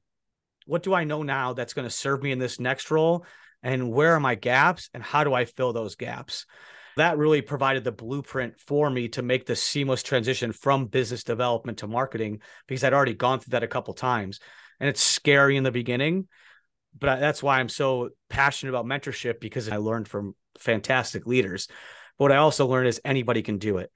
what 0.64 0.82
do 0.82 0.94
I 0.94 1.04
know 1.04 1.22
now 1.22 1.52
that's 1.52 1.74
going 1.74 1.86
to 1.86 1.94
serve 1.94 2.22
me 2.22 2.32
in 2.32 2.38
this 2.38 2.58
next 2.58 2.90
role? 2.90 3.26
And 3.62 3.90
where 3.90 4.14
are 4.14 4.20
my 4.20 4.34
gaps 4.34 4.88
and 4.94 5.02
how 5.02 5.24
do 5.24 5.34
I 5.34 5.44
fill 5.44 5.72
those 5.72 5.96
gaps? 5.96 6.46
That 6.96 7.18
really 7.18 7.42
provided 7.42 7.84
the 7.84 7.92
blueprint 7.92 8.60
for 8.60 8.90
me 8.90 9.08
to 9.10 9.22
make 9.22 9.46
the 9.46 9.56
seamless 9.56 10.02
transition 10.02 10.52
from 10.52 10.86
business 10.86 11.22
development 11.22 11.78
to 11.78 11.86
marketing 11.86 12.40
because 12.66 12.82
I'd 12.82 12.92
already 12.92 13.14
gone 13.14 13.38
through 13.38 13.52
that 13.52 13.62
a 13.62 13.68
couple 13.68 13.94
times. 13.94 14.40
And 14.80 14.88
it's 14.88 15.02
scary 15.02 15.56
in 15.56 15.64
the 15.64 15.70
beginning, 15.70 16.28
but 16.98 17.20
that's 17.20 17.42
why 17.42 17.60
I'm 17.60 17.68
so 17.68 18.10
passionate 18.28 18.70
about 18.70 18.86
mentorship 18.86 19.40
because 19.40 19.68
I 19.68 19.76
learned 19.76 20.08
from 20.08 20.34
fantastic 20.58 21.26
leaders. 21.26 21.68
But 22.18 22.24
what 22.24 22.32
I 22.32 22.36
also 22.36 22.66
learned 22.66 22.88
is 22.88 23.00
anybody 23.04 23.42
can 23.42 23.58
do 23.58 23.78
it. 23.78 23.92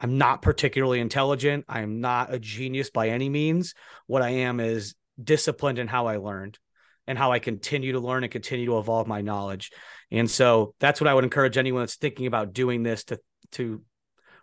I'm 0.00 0.18
not 0.18 0.42
particularly 0.42 1.00
intelligent. 1.00 1.64
I 1.68 1.80
am 1.80 2.00
not 2.00 2.32
a 2.32 2.38
genius 2.38 2.90
by 2.90 3.08
any 3.08 3.28
means. 3.28 3.74
What 4.06 4.22
I 4.22 4.30
am 4.30 4.60
is 4.60 4.94
disciplined 5.22 5.78
in 5.78 5.88
how 5.88 6.06
I 6.06 6.16
learned 6.16 6.58
and 7.06 7.18
how 7.18 7.32
I 7.32 7.38
continue 7.38 7.92
to 7.92 8.00
learn 8.00 8.24
and 8.24 8.32
continue 8.32 8.66
to 8.66 8.78
evolve 8.78 9.06
my 9.06 9.20
knowledge. 9.20 9.70
And 10.10 10.30
so 10.30 10.74
that's 10.80 11.00
what 11.00 11.08
I 11.08 11.14
would 11.14 11.24
encourage 11.24 11.58
anyone 11.58 11.82
that's 11.82 11.96
thinking 11.96 12.26
about 12.26 12.52
doing 12.52 12.82
this 12.82 13.04
to 13.04 13.20
to 13.52 13.82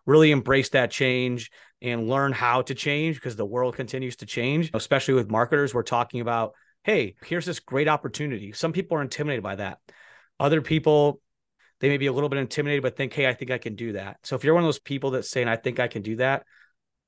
really 0.05 0.31
embrace 0.31 0.69
that 0.69 0.91
change 0.91 1.51
and 1.81 2.07
learn 2.07 2.31
how 2.31 2.61
to 2.63 2.75
change 2.75 3.15
because 3.15 3.35
the 3.35 3.45
world 3.45 3.75
continues 3.75 4.17
to 4.17 4.25
change, 4.25 4.71
especially 4.73 5.13
with 5.13 5.29
marketers. 5.29 5.73
We're 5.73 5.83
talking 5.83 6.21
about, 6.21 6.53
hey, 6.83 7.15
here's 7.25 7.45
this 7.45 7.59
great 7.59 7.87
opportunity. 7.87 8.51
Some 8.51 8.73
people 8.73 8.97
are 8.97 9.01
intimidated 9.01 9.43
by 9.43 9.55
that. 9.55 9.79
Other 10.39 10.61
people, 10.61 11.21
they 11.79 11.89
may 11.89 11.97
be 11.97 12.07
a 12.07 12.13
little 12.13 12.29
bit 12.29 12.39
intimidated, 12.39 12.83
but 12.83 12.97
think, 12.97 13.13
hey, 13.13 13.27
I 13.27 13.33
think 13.33 13.51
I 13.51 13.57
can 13.57 13.75
do 13.75 13.93
that. 13.93 14.17
So 14.23 14.35
if 14.35 14.43
you're 14.43 14.53
one 14.53 14.63
of 14.63 14.67
those 14.67 14.79
people 14.79 15.11
that's 15.11 15.29
saying, 15.29 15.47
I 15.47 15.55
think 15.55 15.79
I 15.79 15.87
can 15.87 16.01
do 16.01 16.15
that, 16.17 16.43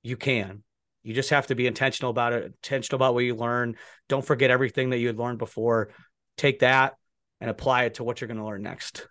you 0.02 0.18
can. 0.18 0.64
You 1.04 1.14
just 1.14 1.30
have 1.32 1.48
to 1.48 1.56
be 1.56 1.68
intentional 1.68 2.10
about 2.10 2.34
it, 2.34 2.46
intentional 2.46 2.96
about 2.96 3.14
what 3.14 3.26
you 3.26 3.36
learn. 3.36 3.76
Don't 4.08 4.26
forget 4.26 4.52
everything 4.52 4.90
that 4.92 5.00
you 5.00 5.08
had 5.08 5.18
learned 5.18 5.38
before. 5.38 5.90
Take 6.38 6.60
that 6.60 6.96
and 7.42 7.50
apply 7.50 7.84
it 7.84 7.96
to 7.96 8.04
what 8.04 8.22
you're 8.22 8.30
going 8.30 8.40
to 8.40 8.46
learn 8.46 8.64
next. 8.64 9.08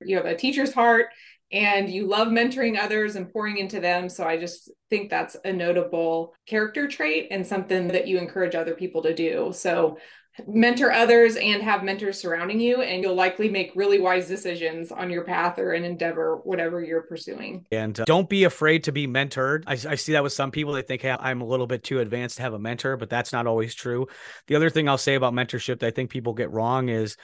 You 0.00 0.16
have 0.16 0.26
a 0.26 0.36
teacher's 0.36 0.72
heart 0.72 1.06
and 1.52 1.88
you 1.88 2.06
love 2.06 2.28
mentoring 2.28 2.78
others 2.78 3.16
and 3.16 3.32
pouring 3.32 3.58
into 3.58 3.80
them. 3.80 4.08
So 4.08 4.24
I 4.24 4.36
just 4.36 4.70
think 4.90 5.10
that's 5.10 5.36
a 5.44 5.52
notable 5.52 6.34
character 6.46 6.88
trait 6.88 7.28
and 7.30 7.46
something 7.46 7.88
that 7.88 8.06
you 8.06 8.18
encourage 8.18 8.54
other 8.54 8.74
people 8.74 9.02
to 9.02 9.14
do. 9.14 9.50
So 9.52 9.98
mentor 10.46 10.92
others 10.92 11.36
and 11.36 11.62
have 11.62 11.82
mentors 11.82 12.18
surrounding 12.18 12.60
you 12.60 12.82
and 12.82 13.02
you'll 13.02 13.14
likely 13.14 13.48
make 13.48 13.72
really 13.74 13.98
wise 13.98 14.28
decisions 14.28 14.92
on 14.92 15.10
your 15.10 15.24
path 15.24 15.58
or 15.58 15.72
an 15.72 15.84
endeavor 15.84 16.36
whatever 16.44 16.82
you're 16.82 17.02
pursuing. 17.02 17.64
And 17.70 17.98
uh, 17.98 18.04
don't 18.04 18.28
be 18.28 18.44
afraid 18.44 18.84
to 18.84 18.92
be 18.92 19.06
mentored. 19.06 19.64
I, 19.66 19.72
I, 19.72 19.94
see 19.94 20.12
that 20.12 20.22
with 20.22 20.32
some 20.32 20.50
people 20.50 20.74
they 20.74 20.82
think 20.82 21.02
hey 21.02 21.16
i'm 21.18 21.40
a 21.40 21.46
little 21.46 21.66
bit 21.66 21.82
too 21.82 22.00
advanced 22.00 22.36
to 22.36 22.42
have 22.42 22.52
a 22.52 22.58
mentor 22.58 22.96
but 22.96 23.08
that's 23.08 23.32
not 23.32 23.46
always 23.46 23.74
true. 23.74 24.06
The 24.46 24.56
other 24.56 24.70
thing 24.70 24.88
i'll 24.88 24.98
say 24.98 25.14
about 25.14 25.32
mentorship 25.32 25.80
that 25.80 25.86
i 25.86 25.90
think 25.90 26.10
people 26.10 26.34
get 26.34 26.50
wrong 26.50 26.88
is 26.88 27.16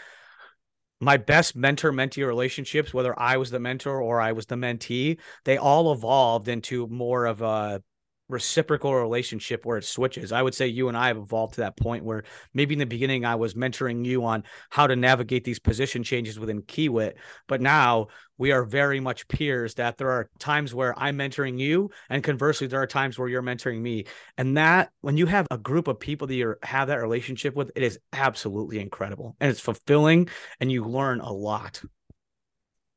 my 1.00 1.16
best 1.16 1.57
mentor 1.57 1.92
mentee 1.92 2.26
relationships 2.26 2.95
whether 2.95 3.19
i 3.19 3.37
was 3.37 3.50
the 3.50 3.59
mentor 3.59 4.00
or 4.00 4.21
i 4.21 4.33
was 4.33 4.47
the 4.47 4.54
mentee 4.54 5.19
they 5.45 5.59
all 5.59 5.92
evolved 5.92 6.49
into 6.49 6.87
more 6.87 7.26
of 7.26 7.42
a 7.42 7.83
reciprocal 8.32 8.94
relationship 8.94 9.64
where 9.64 9.78
it 9.78 9.84
switches. 9.84 10.32
I 10.32 10.42
would 10.42 10.54
say 10.54 10.66
you 10.66 10.88
and 10.88 10.96
I 10.96 11.08
have 11.08 11.16
evolved 11.16 11.54
to 11.54 11.60
that 11.60 11.76
point 11.76 12.04
where 12.04 12.24
maybe 12.52 12.74
in 12.74 12.78
the 12.78 12.86
beginning 12.86 13.24
I 13.24 13.36
was 13.36 13.54
mentoring 13.54 14.04
you 14.04 14.24
on 14.24 14.44
how 14.70 14.86
to 14.86 14.96
navigate 14.96 15.44
these 15.44 15.60
position 15.60 16.02
changes 16.02 16.40
within 16.40 16.62
Kiewit, 16.62 17.14
but 17.46 17.60
now 17.60 18.08
we 18.38 18.50
are 18.50 18.64
very 18.64 18.98
much 18.98 19.28
peers 19.28 19.74
that 19.74 19.98
there 19.98 20.10
are 20.10 20.28
times 20.40 20.74
where 20.74 20.98
I'm 20.98 21.16
mentoring 21.16 21.60
you 21.60 21.90
and 22.10 22.24
conversely 22.24 22.66
there 22.66 22.82
are 22.82 22.86
times 22.86 23.18
where 23.18 23.28
you're 23.28 23.42
mentoring 23.42 23.80
me. 23.80 24.06
And 24.36 24.56
that 24.56 24.90
when 25.02 25.16
you 25.16 25.26
have 25.26 25.46
a 25.50 25.58
group 25.58 25.86
of 25.86 26.00
people 26.00 26.26
that 26.26 26.34
you 26.34 26.56
have 26.62 26.88
that 26.88 27.00
relationship 27.00 27.54
with, 27.54 27.70
it 27.76 27.82
is 27.84 28.00
absolutely 28.12 28.80
incredible 28.80 29.36
and 29.38 29.50
it's 29.50 29.60
fulfilling 29.60 30.28
and 30.58 30.72
you 30.72 30.84
learn 30.84 31.20
a 31.20 31.32
lot 31.32 31.82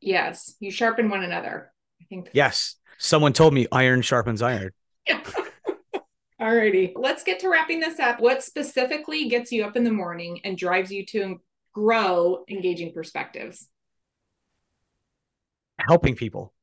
Yes, 0.05 0.55
you 0.59 0.69
sharpen 0.69 1.09
one 1.09 1.23
another. 1.23 1.71
I 1.99 2.05
think. 2.05 2.29
Yes, 2.31 2.75
someone 2.99 3.33
told 3.33 3.53
me 3.55 3.65
iron 3.71 4.03
sharpens 4.03 4.41
iron. 4.41 4.71
Yeah. 5.07 5.21
Alrighty, 6.41 6.91
let's 6.95 7.23
get 7.23 7.39
to 7.39 7.49
wrapping 7.49 7.79
this 7.79 7.97
up. 7.97 8.19
What 8.19 8.43
specifically 8.43 9.29
gets 9.29 9.53
you 9.53 9.63
up 9.63 9.77
in 9.77 9.85
the 9.85 9.91
morning 9.91 10.41
and 10.43 10.57
drives 10.57 10.91
you 10.91 11.05
to 11.07 11.39
grow 11.73 12.43
engaging 12.49 12.91
perspectives? 12.93 13.69
Helping 15.79 16.15
people. 16.15 16.53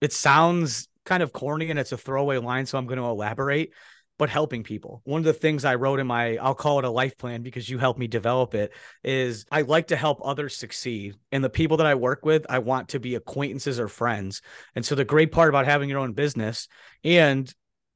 It 0.00 0.12
sounds 0.12 0.88
kind 1.04 1.22
of 1.22 1.32
corny 1.32 1.70
and 1.70 1.78
it's 1.78 1.92
a 1.92 1.96
throwaway 1.96 2.38
line, 2.38 2.66
so 2.66 2.76
I'm 2.76 2.86
going 2.86 2.98
to 2.98 3.04
elaborate. 3.04 3.72
But 4.18 4.30
helping 4.30 4.64
people. 4.64 5.00
One 5.04 5.20
of 5.20 5.24
the 5.24 5.32
things 5.32 5.64
I 5.64 5.76
wrote 5.76 5.98
in 5.98 6.06
my, 6.06 6.36
I'll 6.36 6.54
call 6.54 6.78
it 6.78 6.84
a 6.84 6.90
life 6.90 7.16
plan 7.16 7.42
because 7.42 7.70
you 7.70 7.78
helped 7.78 7.98
me 7.98 8.06
develop 8.06 8.54
it, 8.54 8.72
is 9.02 9.46
I 9.50 9.62
like 9.62 9.86
to 9.86 9.96
help 9.96 10.20
others 10.22 10.56
succeed. 10.56 11.14
And 11.32 11.42
the 11.42 11.48
people 11.48 11.78
that 11.78 11.86
I 11.86 11.94
work 11.94 12.24
with, 12.24 12.44
I 12.50 12.58
want 12.58 12.90
to 12.90 13.00
be 13.00 13.14
acquaintances 13.14 13.80
or 13.80 13.88
friends. 13.88 14.42
And 14.74 14.84
so 14.84 14.94
the 14.94 15.06
great 15.06 15.32
part 15.32 15.48
about 15.48 15.64
having 15.64 15.88
your 15.88 16.00
own 16.00 16.12
business 16.12 16.68
and 17.02 17.50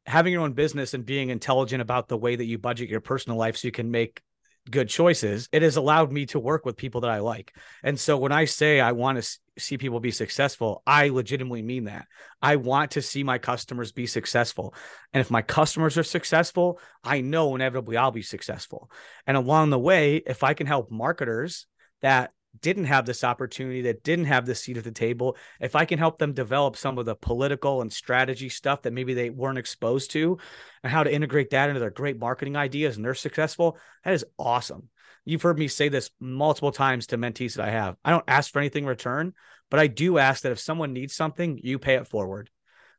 having 0.06 0.32
your 0.32 0.42
own 0.42 0.52
business 0.52 0.94
and 0.94 1.06
being 1.06 1.30
intelligent 1.30 1.82
about 1.82 2.08
the 2.08 2.16
way 2.16 2.37
that 2.37 2.44
you 2.44 2.58
budget 2.58 2.88
your 2.88 3.00
personal 3.00 3.38
life 3.38 3.56
so 3.56 3.68
you 3.68 3.73
can 3.73 3.90
make 3.90 4.23
good 4.70 4.88
choices, 4.88 5.49
it 5.52 5.62
has 5.62 5.76
allowed 5.76 6.11
me 6.11 6.26
to 6.26 6.40
work 6.40 6.64
with 6.64 6.76
people 6.76 7.02
that 7.02 7.11
I 7.11 7.18
like. 7.18 7.54
And 7.82 7.99
so 7.99 8.16
when 8.16 8.32
I 8.32 8.46
say 8.46 8.80
I 8.80 8.92
want 8.92 9.23
to 9.23 9.38
see 9.58 9.76
people 9.76 10.00
be 10.00 10.11
successful, 10.11 10.82
I 10.87 11.08
legitimately 11.08 11.62
mean 11.62 11.84
that. 11.84 12.06
I 12.40 12.56
want 12.56 12.92
to 12.92 13.02
see 13.02 13.23
my 13.23 13.38
customers 13.38 13.92
be 13.92 14.06
successful. 14.06 14.75
And 15.12 15.20
if 15.20 15.30
my 15.30 15.42
customers 15.42 15.99
are 15.99 16.02
successful, 16.02 16.80
I 17.02 17.20
know 17.20 17.54
inevitably 17.54 17.96
I'll 17.96 18.11
be 18.11 18.23
successful. 18.23 18.90
And 19.26 19.37
along 19.37 19.70
the 19.70 19.78
way, 19.78 20.16
if 20.16 20.42
I 20.42 20.54
can 20.54 20.66
help 20.66 20.90
marketers 20.90 21.66
that 22.00 22.30
didn't 22.61 22.84
have 22.84 23.06
this 23.06 23.25
opportunity, 23.25 23.82
that 23.82 24.02
didn't 24.02 24.26
have 24.26 24.46
this 24.46 24.62
seat 24.62 24.76
at 24.76 24.84
the 24.84 24.90
table, 24.90 25.37
if 25.61 25.76
I 25.76 25.84
can 25.84 25.99
help 25.99 26.18
them 26.18 26.32
develop 26.32 26.76
some 26.76 26.99
of 26.99 27.06
the 27.06 27.14
political 27.14 27.80
and 27.80 27.92
strategy 27.92 28.49
stuff 28.49 28.82
that 28.82 28.92
maybe 28.92 29.14
they 29.14 29.30
weren't 29.30 29.58
exposed 29.58 30.11
to 30.12 30.38
and 30.82 30.92
how 30.92 31.02
to 31.02 31.12
integrate 31.12 31.50
that 31.50 31.68
into 31.68 31.80
their 31.80 31.90
great 31.90 32.18
marketing 32.18 32.56
ideas 32.56 32.96
and 32.96 33.04
they're 33.04 33.14
successful, 33.14 33.78
that 34.04 34.14
is 34.14 34.25
awesome. 34.38 34.88
You've 35.25 35.42
heard 35.42 35.58
me 35.58 35.68
say 35.68 35.88
this 35.88 36.11
multiple 36.20 36.73
times 36.73 37.06
to 37.08 37.18
mentees 37.18 37.56
that 37.56 37.66
I 37.66 37.70
have. 37.70 37.96
I 38.04 38.11
don't 38.11 38.25
ask 38.28 38.52
for 38.52 38.58
anything 38.58 38.84
in 38.84 38.88
return, 38.88 39.32
but 39.70 39.80
I 39.80 39.87
do 39.87 40.18
ask 40.18 40.42
that 40.42 40.52
if 40.52 40.61
someone 40.61 40.92
needs 40.92 41.14
something, 41.14 41.58
you 41.62 41.78
pay 41.78 41.94
it 41.94 42.06
forward. 42.06 42.50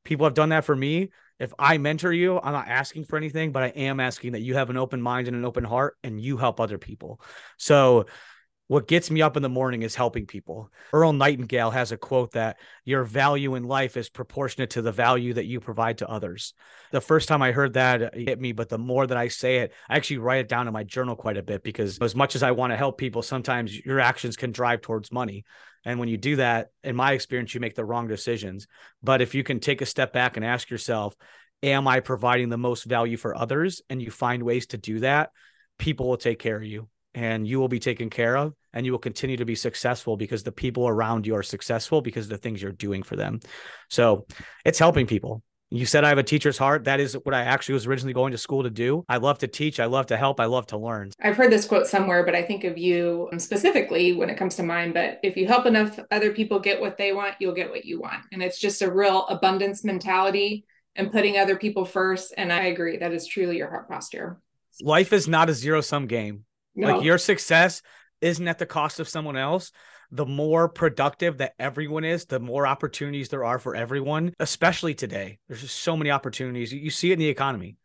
People 0.03 0.25
have 0.25 0.33
done 0.33 0.49
that 0.49 0.65
for 0.65 0.75
me. 0.75 1.09
If 1.39 1.53
I 1.59 1.77
mentor 1.77 2.13
you, 2.13 2.39
I'm 2.39 2.53
not 2.53 2.67
asking 2.67 3.05
for 3.05 3.17
anything, 3.17 3.51
but 3.51 3.63
I 3.63 3.67
am 3.67 3.99
asking 3.99 4.31
that 4.31 4.41
you 4.41 4.55
have 4.55 4.69
an 4.69 4.77
open 4.77 5.01
mind 5.01 5.27
and 5.27 5.35
an 5.35 5.45
open 5.45 5.63
heart 5.63 5.97
and 6.03 6.19
you 6.19 6.37
help 6.37 6.59
other 6.59 6.77
people. 6.77 7.19
So, 7.57 8.05
what 8.67 8.87
gets 8.87 9.11
me 9.11 9.21
up 9.21 9.37
in 9.37 9.43
the 9.43 9.49
morning 9.49 9.83
is 9.83 9.93
helping 9.93 10.25
people. 10.25 10.71
Earl 10.91 11.13
Nightingale 11.13 11.69
has 11.69 11.91
a 11.91 11.97
quote 11.97 12.31
that 12.31 12.57
your 12.83 13.03
value 13.03 13.53
in 13.55 13.63
life 13.63 13.95
is 13.95 14.09
proportionate 14.09 14.71
to 14.71 14.81
the 14.81 14.91
value 14.91 15.33
that 15.33 15.45
you 15.45 15.59
provide 15.59 15.99
to 15.99 16.09
others. 16.09 16.53
The 16.91 17.01
first 17.01 17.27
time 17.27 17.43
I 17.43 17.51
heard 17.51 17.73
that 17.73 18.01
it 18.01 18.13
hit 18.15 18.41
me, 18.41 18.53
but 18.53 18.69
the 18.69 18.79
more 18.79 19.05
that 19.05 19.17
I 19.17 19.27
say 19.27 19.57
it, 19.57 19.73
I 19.87 19.97
actually 19.97 20.17
write 20.17 20.39
it 20.39 20.49
down 20.49 20.67
in 20.67 20.73
my 20.73 20.83
journal 20.83 21.15
quite 21.15 21.37
a 21.37 21.43
bit 21.43 21.63
because 21.63 21.99
as 21.99 22.15
much 22.15 22.35
as 22.35 22.41
I 22.41 22.51
want 22.51 22.73
to 22.73 22.77
help 22.77 22.97
people, 22.97 23.21
sometimes 23.21 23.77
your 23.85 23.99
actions 23.99 24.35
can 24.35 24.51
drive 24.51 24.81
towards 24.81 25.11
money. 25.11 25.45
And 25.85 25.99
when 25.99 26.09
you 26.09 26.17
do 26.17 26.37
that, 26.37 26.69
in 26.83 26.95
my 26.95 27.11
experience, 27.11 27.53
you 27.53 27.59
make 27.59 27.75
the 27.75 27.85
wrong 27.85 28.07
decisions. 28.07 28.65
But 29.03 29.21
if 29.21 29.35
you 29.35 29.43
can 29.43 29.59
take 29.59 29.81
a 29.81 29.85
step 29.85 30.11
back 30.11 30.37
and 30.37 30.45
ask 30.45 30.71
yourself, 30.71 31.15
am 31.61 31.87
I 31.87 31.99
providing 31.99 32.49
the 32.49 32.57
most 32.57 32.85
value 32.85 33.17
for 33.17 33.37
others? 33.37 33.83
And 33.91 34.01
you 34.01 34.09
find 34.09 34.41
ways 34.41 34.65
to 34.67 34.79
do 34.79 35.01
that, 35.01 35.29
people 35.77 36.07
will 36.07 36.17
take 36.17 36.39
care 36.39 36.57
of 36.57 36.63
you 36.63 36.87
and 37.15 37.47
you 37.47 37.59
will 37.59 37.69
be 37.69 37.79
taken 37.79 38.09
care 38.09 38.37
of 38.37 38.53
and 38.73 38.85
you 38.85 38.91
will 38.91 38.99
continue 38.99 39.37
to 39.37 39.45
be 39.45 39.55
successful 39.55 40.17
because 40.17 40.43
the 40.43 40.51
people 40.51 40.87
around 40.87 41.25
you 41.25 41.35
are 41.35 41.43
successful 41.43 42.01
because 42.01 42.25
of 42.25 42.29
the 42.29 42.37
things 42.37 42.61
you're 42.61 42.73
doing 42.73 43.01
for 43.01 43.15
them. 43.15 43.39
So 43.89 44.27
it's 44.65 44.77
helping 44.77 45.07
people. 45.07 45.41
You 45.71 45.85
said 45.85 46.03
I 46.03 46.09
have 46.09 46.19
a 46.19 46.23
teacher's 46.23 46.57
heart. 46.57 46.83
That 46.83 46.99
is 46.99 47.13
what 47.13 47.33
I 47.33 47.41
actually 47.41 47.73
was 47.73 47.87
originally 47.87 48.13
going 48.13 48.33
to 48.33 48.37
school 48.37 48.63
to 48.63 48.69
do. 48.69 49.03
I 49.09 49.17
love 49.17 49.39
to 49.39 49.47
teach. 49.47 49.79
I 49.79 49.85
love 49.85 50.05
to 50.07 50.17
help. 50.17 50.39
I 50.39 50.45
love 50.45 50.67
to 50.67 50.77
learn. 50.77 51.11
I've 51.19 51.35
heard 51.35 51.51
this 51.51 51.65
quote 51.65 51.87
somewhere, 51.87 52.23
but 52.23 52.35
I 52.35 52.43
think 52.43 52.65
of 52.65 52.77
you 52.77 53.29
um, 53.31 53.39
specifically 53.39 54.13
when 54.13 54.29
it 54.29 54.37
comes 54.37 54.55
to 54.57 54.63
mine. 54.63 54.93
But 54.93 55.19
if 55.23 55.35
you 55.35 55.47
help 55.47 55.65
enough 55.65 55.99
other 56.11 56.33
people 56.33 56.59
get 56.59 56.79
what 56.79 56.97
they 56.97 57.13
want, 57.13 57.35
you'll 57.39 57.55
get 57.55 57.71
what 57.71 57.85
you 57.85 57.99
want. 57.99 58.21
And 58.31 58.43
it's 58.43 58.59
just 58.59 58.83
a 58.83 58.91
real 58.91 59.25
abundance 59.27 59.83
mentality 59.83 60.65
and 60.95 61.11
putting 61.11 61.37
other 61.37 61.55
people 61.55 61.83
first. 61.83 62.33
And 62.37 62.53
I 62.53 62.65
agree. 62.65 62.97
That 62.97 63.13
is 63.13 63.25
truly 63.25 63.57
your 63.57 63.69
heart 63.69 63.89
posture. 63.89 64.39
Life 64.81 65.13
is 65.13 65.27
not 65.27 65.49
a 65.49 65.53
zero 65.53 65.81
sum 65.81 66.05
game. 66.05 66.45
No. 66.75 66.97
Like 66.97 67.03
your 67.03 67.17
success 67.17 67.81
isn't 68.21 68.47
at 68.47 68.59
the 68.59 68.65
cost 68.65 68.99
of 68.99 69.09
someone 69.09 69.37
else. 69.37 69.71
The 70.11 70.25
more 70.25 70.69
productive 70.69 71.39
that 71.39 71.53
everyone 71.57 72.03
is, 72.03 72.25
the 72.25 72.39
more 72.39 72.67
opportunities 72.67 73.29
there 73.29 73.43
are 73.43 73.59
for 73.59 73.75
everyone, 73.75 74.33
especially 74.39 74.93
today. 74.93 75.39
There's 75.47 75.61
just 75.61 75.79
so 75.79 75.97
many 75.97 76.11
opportunities. 76.11 76.71
You 76.71 76.91
see 76.91 77.09
it 77.09 77.13
in 77.13 77.19
the 77.19 77.27
economy. 77.27 77.77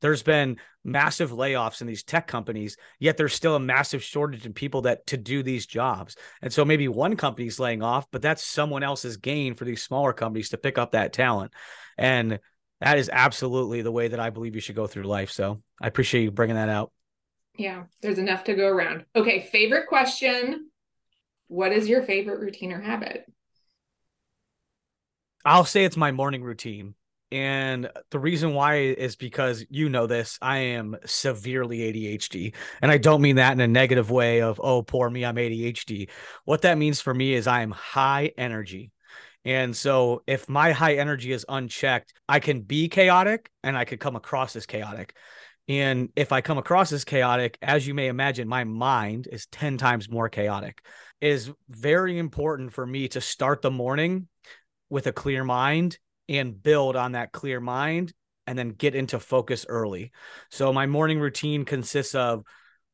There's 0.00 0.22
been 0.22 0.58
massive 0.84 1.32
layoffs 1.32 1.80
in 1.80 1.86
these 1.86 2.04
tech 2.04 2.26
companies, 2.26 2.76
yet 3.00 3.16
there's 3.16 3.34
still 3.34 3.56
a 3.56 3.60
massive 3.60 4.02
shortage 4.02 4.46
in 4.46 4.52
people 4.52 4.82
that 4.82 5.06
to 5.08 5.16
do 5.16 5.42
these 5.42 5.66
jobs. 5.66 6.16
And 6.40 6.52
so 6.52 6.64
maybe 6.64 6.88
one 6.88 7.16
company's 7.16 7.58
laying 7.58 7.82
off, 7.82 8.06
but 8.12 8.22
that's 8.22 8.42
someone 8.42 8.82
else's 8.82 9.16
gain 9.16 9.54
for 9.54 9.64
these 9.64 9.82
smaller 9.82 10.12
companies 10.12 10.50
to 10.50 10.56
pick 10.56 10.78
up 10.78 10.92
that 10.92 11.12
talent. 11.12 11.52
And 11.98 12.38
that 12.80 12.98
is 12.98 13.10
absolutely 13.12 13.82
the 13.82 13.92
way 13.92 14.08
that 14.08 14.20
I 14.20 14.30
believe 14.30 14.54
you 14.54 14.60
should 14.60 14.76
go 14.76 14.86
through 14.86 15.02
life. 15.02 15.30
So 15.32 15.62
I 15.82 15.88
appreciate 15.88 16.22
you 16.22 16.30
bringing 16.30 16.56
that 16.56 16.68
out. 16.68 16.92
Yeah, 17.58 17.84
there's 18.00 18.18
enough 18.18 18.44
to 18.44 18.54
go 18.54 18.68
around. 18.68 19.04
Okay, 19.16 19.48
favorite 19.50 19.88
question. 19.88 20.70
What 21.48 21.72
is 21.72 21.88
your 21.88 22.04
favorite 22.04 22.38
routine 22.38 22.72
or 22.72 22.80
habit? 22.80 23.26
I'll 25.44 25.64
say 25.64 25.84
it's 25.84 25.96
my 25.96 26.12
morning 26.12 26.42
routine. 26.42 26.94
And 27.32 27.90
the 28.10 28.18
reason 28.18 28.54
why 28.54 28.76
is 28.76 29.16
because 29.16 29.64
you 29.68 29.88
know 29.88 30.06
this, 30.06 30.38
I 30.40 30.58
am 30.58 30.96
severely 31.04 31.78
ADHD. 31.80 32.54
And 32.80 32.90
I 32.90 32.96
don't 32.96 33.20
mean 33.20 33.36
that 33.36 33.52
in 33.52 33.60
a 33.60 33.66
negative 33.66 34.10
way 34.10 34.40
of, 34.40 34.60
oh, 34.62 34.82
poor 34.82 35.10
me, 35.10 35.24
I'm 35.24 35.36
ADHD. 35.36 36.08
What 36.44 36.62
that 36.62 36.78
means 36.78 37.00
for 37.00 37.12
me 37.12 37.34
is 37.34 37.46
I 37.46 37.62
am 37.62 37.72
high 37.72 38.32
energy. 38.38 38.92
And 39.44 39.76
so 39.76 40.22
if 40.26 40.48
my 40.48 40.72
high 40.72 40.94
energy 40.94 41.32
is 41.32 41.44
unchecked, 41.48 42.14
I 42.28 42.38
can 42.40 42.62
be 42.62 42.88
chaotic 42.88 43.50
and 43.62 43.76
I 43.76 43.84
could 43.84 44.00
come 44.00 44.16
across 44.16 44.56
as 44.56 44.64
chaotic. 44.66 45.14
And 45.68 46.08
if 46.16 46.32
I 46.32 46.40
come 46.40 46.56
across 46.56 46.92
as 46.92 47.04
chaotic, 47.04 47.58
as 47.60 47.86
you 47.86 47.92
may 47.92 48.08
imagine, 48.08 48.48
my 48.48 48.64
mind 48.64 49.28
is 49.30 49.46
10 49.46 49.76
times 49.76 50.08
more 50.08 50.30
chaotic. 50.30 50.82
It 51.20 51.28
is 51.28 51.52
very 51.68 52.18
important 52.18 52.72
for 52.72 52.86
me 52.86 53.08
to 53.08 53.20
start 53.20 53.60
the 53.60 53.70
morning 53.70 54.28
with 54.88 55.06
a 55.06 55.12
clear 55.12 55.44
mind 55.44 55.98
and 56.28 56.60
build 56.62 56.96
on 56.96 57.12
that 57.12 57.32
clear 57.32 57.60
mind 57.60 58.14
and 58.46 58.58
then 58.58 58.70
get 58.70 58.94
into 58.94 59.20
focus 59.20 59.66
early. 59.68 60.10
So 60.50 60.72
my 60.72 60.86
morning 60.86 61.20
routine 61.20 61.66
consists 61.66 62.14
of 62.14 62.44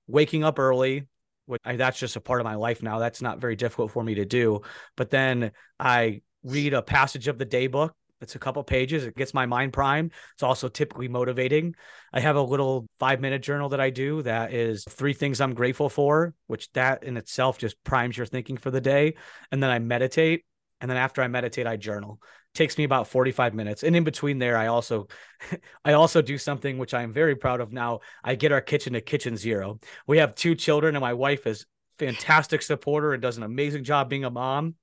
waking 0.09 0.43
up 0.43 0.59
early, 0.59 1.07
which 1.47 1.61
I, 1.65 1.77
that's 1.77 1.99
just 1.99 2.17
a 2.17 2.21
part 2.21 2.41
of 2.41 2.45
my 2.45 2.57
life 2.57 2.83
now. 2.83 2.99
That's 2.99 3.23
not 3.23 3.41
very 3.41 3.55
difficult 3.55 3.93
for 3.93 4.03
me 4.03 4.17
to 4.17 4.25
do. 4.25 4.63
But 4.97 5.11
then 5.11 5.53
I 5.79 6.23
read 6.43 6.75
a 6.75 6.83
passage 6.83 7.29
of 7.29 7.39
the 7.39 7.45
day 7.45 7.69
book 7.69 7.95
it's 8.21 8.35
a 8.35 8.39
couple 8.39 8.63
pages. 8.65 9.05
It 9.05 9.17
gets 9.17 9.35
my 9.35 9.47
mind 9.47 9.73
primed. 9.73 10.13
It's 10.35 10.43
also 10.43 10.69
typically 10.69 11.09
motivating. 11.09 11.75
I 12.13 12.21
have 12.21 12.37
a 12.37 12.43
little 12.43 12.87
five 12.99 13.21
minute 13.21 13.43
journal 13.43 13.69
that 13.71 13.81
I 13.81 13.91
do 13.91 14.23
that 14.23 14.53
is 14.53 14.85
three 14.89 15.13
things 15.13 15.41
I'm 15.41 15.55
grateful 15.55 15.89
for, 15.89 16.35
which 16.47 16.73
that 16.73 17.05
in 17.05 17.17
itself 17.17 17.59
just 17.59 17.83
primes 17.85 18.17
your 18.17 18.27
thinking 18.27 18.57
for 18.57 18.71
the 18.71 18.81
day. 18.81 19.15
And 19.53 19.63
then 19.63 19.71
I 19.71 19.79
meditate. 19.79 20.45
And 20.81 20.91
then 20.91 20.99
after 20.99 21.23
I 21.23 21.29
meditate, 21.29 21.67
I 21.67 21.77
journal. 21.77 22.21
It 22.23 22.59
takes 22.59 22.77
me 22.79 22.85
about 22.85 23.09
45 23.09 23.55
minutes. 23.55 23.83
And 23.83 23.95
in 23.97 24.05
between 24.05 24.39
there, 24.39 24.57
I 24.57 24.67
also 24.69 25.09
I 25.85 25.93
also 25.93 26.23
do 26.23 26.39
something 26.39 26.79
which 26.79 26.95
I 26.95 27.03
am 27.03 27.13
very 27.13 27.37
proud 27.37 27.61
of 27.61 27.73
now. 27.73 28.01
I 28.23 28.35
get 28.35 28.53
our 28.53 28.61
kitchen 28.61 28.95
to 28.95 29.01
kitchen 29.01 29.37
zero. 29.37 29.81
We 30.07 30.19
have 30.19 30.35
two 30.35 30.55
children, 30.55 30.95
and 30.95 31.03
my 31.03 31.15
wife 31.15 31.47
is 31.47 31.67
fantastic 31.99 32.63
supporter 32.63 33.13
and 33.13 33.23
does 33.23 33.37
an 33.37 33.45
amazing 33.45 33.85
job 33.85 34.09
being 34.09 34.25
a 34.25 34.31
mom 34.31 34.75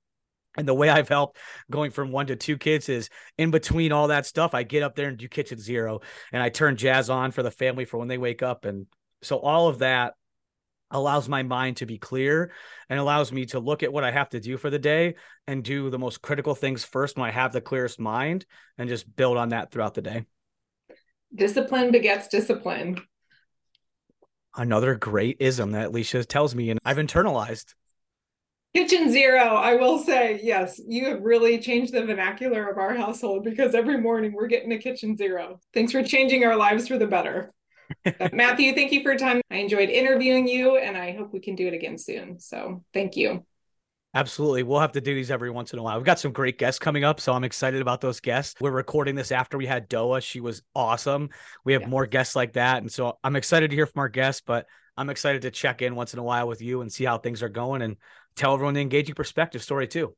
and 0.56 0.68
the 0.68 0.74
way 0.74 0.88
I've 0.88 1.08
helped 1.08 1.38
going 1.70 1.90
from 1.90 2.12
one 2.12 2.26
to 2.26 2.36
two 2.36 2.58
kids 2.58 2.88
is 2.88 3.08
in 3.38 3.50
between 3.50 3.92
all 3.92 4.08
that 4.08 4.26
stuff, 4.26 4.54
I 4.54 4.62
get 4.62 4.82
up 4.82 4.94
there 4.94 5.08
and 5.08 5.16
do 5.16 5.28
kitchen 5.28 5.58
zero 5.58 6.00
and 6.32 6.42
I 6.42 6.48
turn 6.48 6.76
jazz 6.76 7.10
on 7.10 7.30
for 7.30 7.42
the 7.42 7.50
family 7.50 7.84
for 7.84 7.98
when 7.98 8.08
they 8.08 8.18
wake 8.18 8.42
up. 8.42 8.64
And 8.64 8.86
so 9.22 9.38
all 9.38 9.68
of 9.68 9.78
that 9.78 10.14
allows 10.90 11.28
my 11.28 11.42
mind 11.42 11.78
to 11.78 11.86
be 11.86 11.98
clear 11.98 12.52
and 12.88 12.98
allows 12.98 13.32
me 13.32 13.46
to 13.46 13.58
look 13.58 13.82
at 13.82 13.92
what 13.92 14.04
I 14.04 14.10
have 14.10 14.28
to 14.30 14.40
do 14.40 14.58
for 14.58 14.68
the 14.68 14.78
day 14.78 15.14
and 15.46 15.64
do 15.64 15.88
the 15.88 15.98
most 15.98 16.20
critical 16.20 16.54
things 16.54 16.84
first 16.84 17.16
when 17.16 17.26
I 17.26 17.32
have 17.32 17.52
the 17.52 17.62
clearest 17.62 17.98
mind 17.98 18.44
and 18.76 18.88
just 18.88 19.16
build 19.16 19.38
on 19.38 19.50
that 19.50 19.70
throughout 19.70 19.94
the 19.94 20.02
day. 20.02 20.26
Discipline 21.34 21.90
begets 21.92 22.28
discipline. 22.28 23.00
Another 24.54 24.94
great 24.94 25.38
ism 25.40 25.72
that 25.72 25.92
Leisha 25.92 26.26
tells 26.26 26.54
me 26.54 26.68
and 26.68 26.78
I've 26.84 26.98
internalized. 26.98 27.74
Kitchen 28.74 29.10
zero, 29.10 29.42
I 29.42 29.74
will 29.74 29.98
say, 29.98 30.40
yes, 30.42 30.80
you 30.86 31.04
have 31.08 31.20
really 31.20 31.58
changed 31.58 31.92
the 31.92 32.06
vernacular 32.06 32.70
of 32.70 32.78
our 32.78 32.94
household 32.94 33.44
because 33.44 33.74
every 33.74 34.00
morning 34.00 34.32
we're 34.32 34.46
getting 34.46 34.72
a 34.72 34.78
kitchen 34.78 35.14
zero. 35.14 35.60
Thanks 35.74 35.92
for 35.92 36.02
changing 36.02 36.46
our 36.46 36.56
lives 36.56 36.88
for 36.88 36.96
the 36.96 37.06
better. 37.06 37.52
Matthew, 38.32 38.74
thank 38.74 38.92
you 38.92 39.02
for 39.02 39.10
your 39.10 39.18
time. 39.18 39.42
I 39.50 39.56
enjoyed 39.56 39.90
interviewing 39.90 40.48
you 40.48 40.78
and 40.78 40.96
I 40.96 41.12
hope 41.12 41.34
we 41.34 41.40
can 41.40 41.54
do 41.54 41.66
it 41.66 41.74
again 41.74 41.98
soon. 41.98 42.40
So 42.40 42.82
thank 42.94 43.14
you. 43.14 43.44
Absolutely. 44.14 44.62
We'll 44.62 44.80
have 44.80 44.92
to 44.92 45.02
do 45.02 45.14
these 45.14 45.30
every 45.30 45.50
once 45.50 45.74
in 45.74 45.78
a 45.78 45.82
while. 45.82 45.98
We've 45.98 46.06
got 46.06 46.18
some 46.18 46.32
great 46.32 46.58
guests 46.58 46.78
coming 46.78 47.04
up, 47.04 47.18
so 47.18 47.32
I'm 47.32 47.44
excited 47.44 47.82
about 47.82 48.00
those 48.02 48.20
guests. 48.20 48.54
We're 48.60 48.70
recording 48.70 49.14
this 49.14 49.32
after 49.32 49.56
we 49.58 49.66
had 49.66 49.88
Doa. 49.88 50.22
She 50.22 50.40
was 50.40 50.62
awesome. 50.74 51.28
We 51.64 51.74
have 51.74 51.88
more 51.88 52.06
guests 52.06 52.36
like 52.36 52.54
that. 52.54 52.82
And 52.82 52.92
so 52.92 53.18
I'm 53.22 53.36
excited 53.36 53.70
to 53.70 53.76
hear 53.76 53.86
from 53.86 54.00
our 54.00 54.10
guests, 54.10 54.42
but 54.44 54.66
I'm 54.98 55.08
excited 55.08 55.42
to 55.42 55.50
check 55.50 55.80
in 55.80 55.94
once 55.94 56.12
in 56.12 56.18
a 56.18 56.22
while 56.22 56.46
with 56.46 56.60
you 56.60 56.82
and 56.82 56.92
see 56.92 57.04
how 57.04 57.16
things 57.16 57.42
are 57.42 57.48
going 57.48 57.80
and 57.80 57.96
tell 58.36 58.54
everyone 58.54 58.74
the 58.74 58.80
engaging 58.80 59.14
perspective 59.14 59.62
story 59.62 59.86
too. 59.86 60.14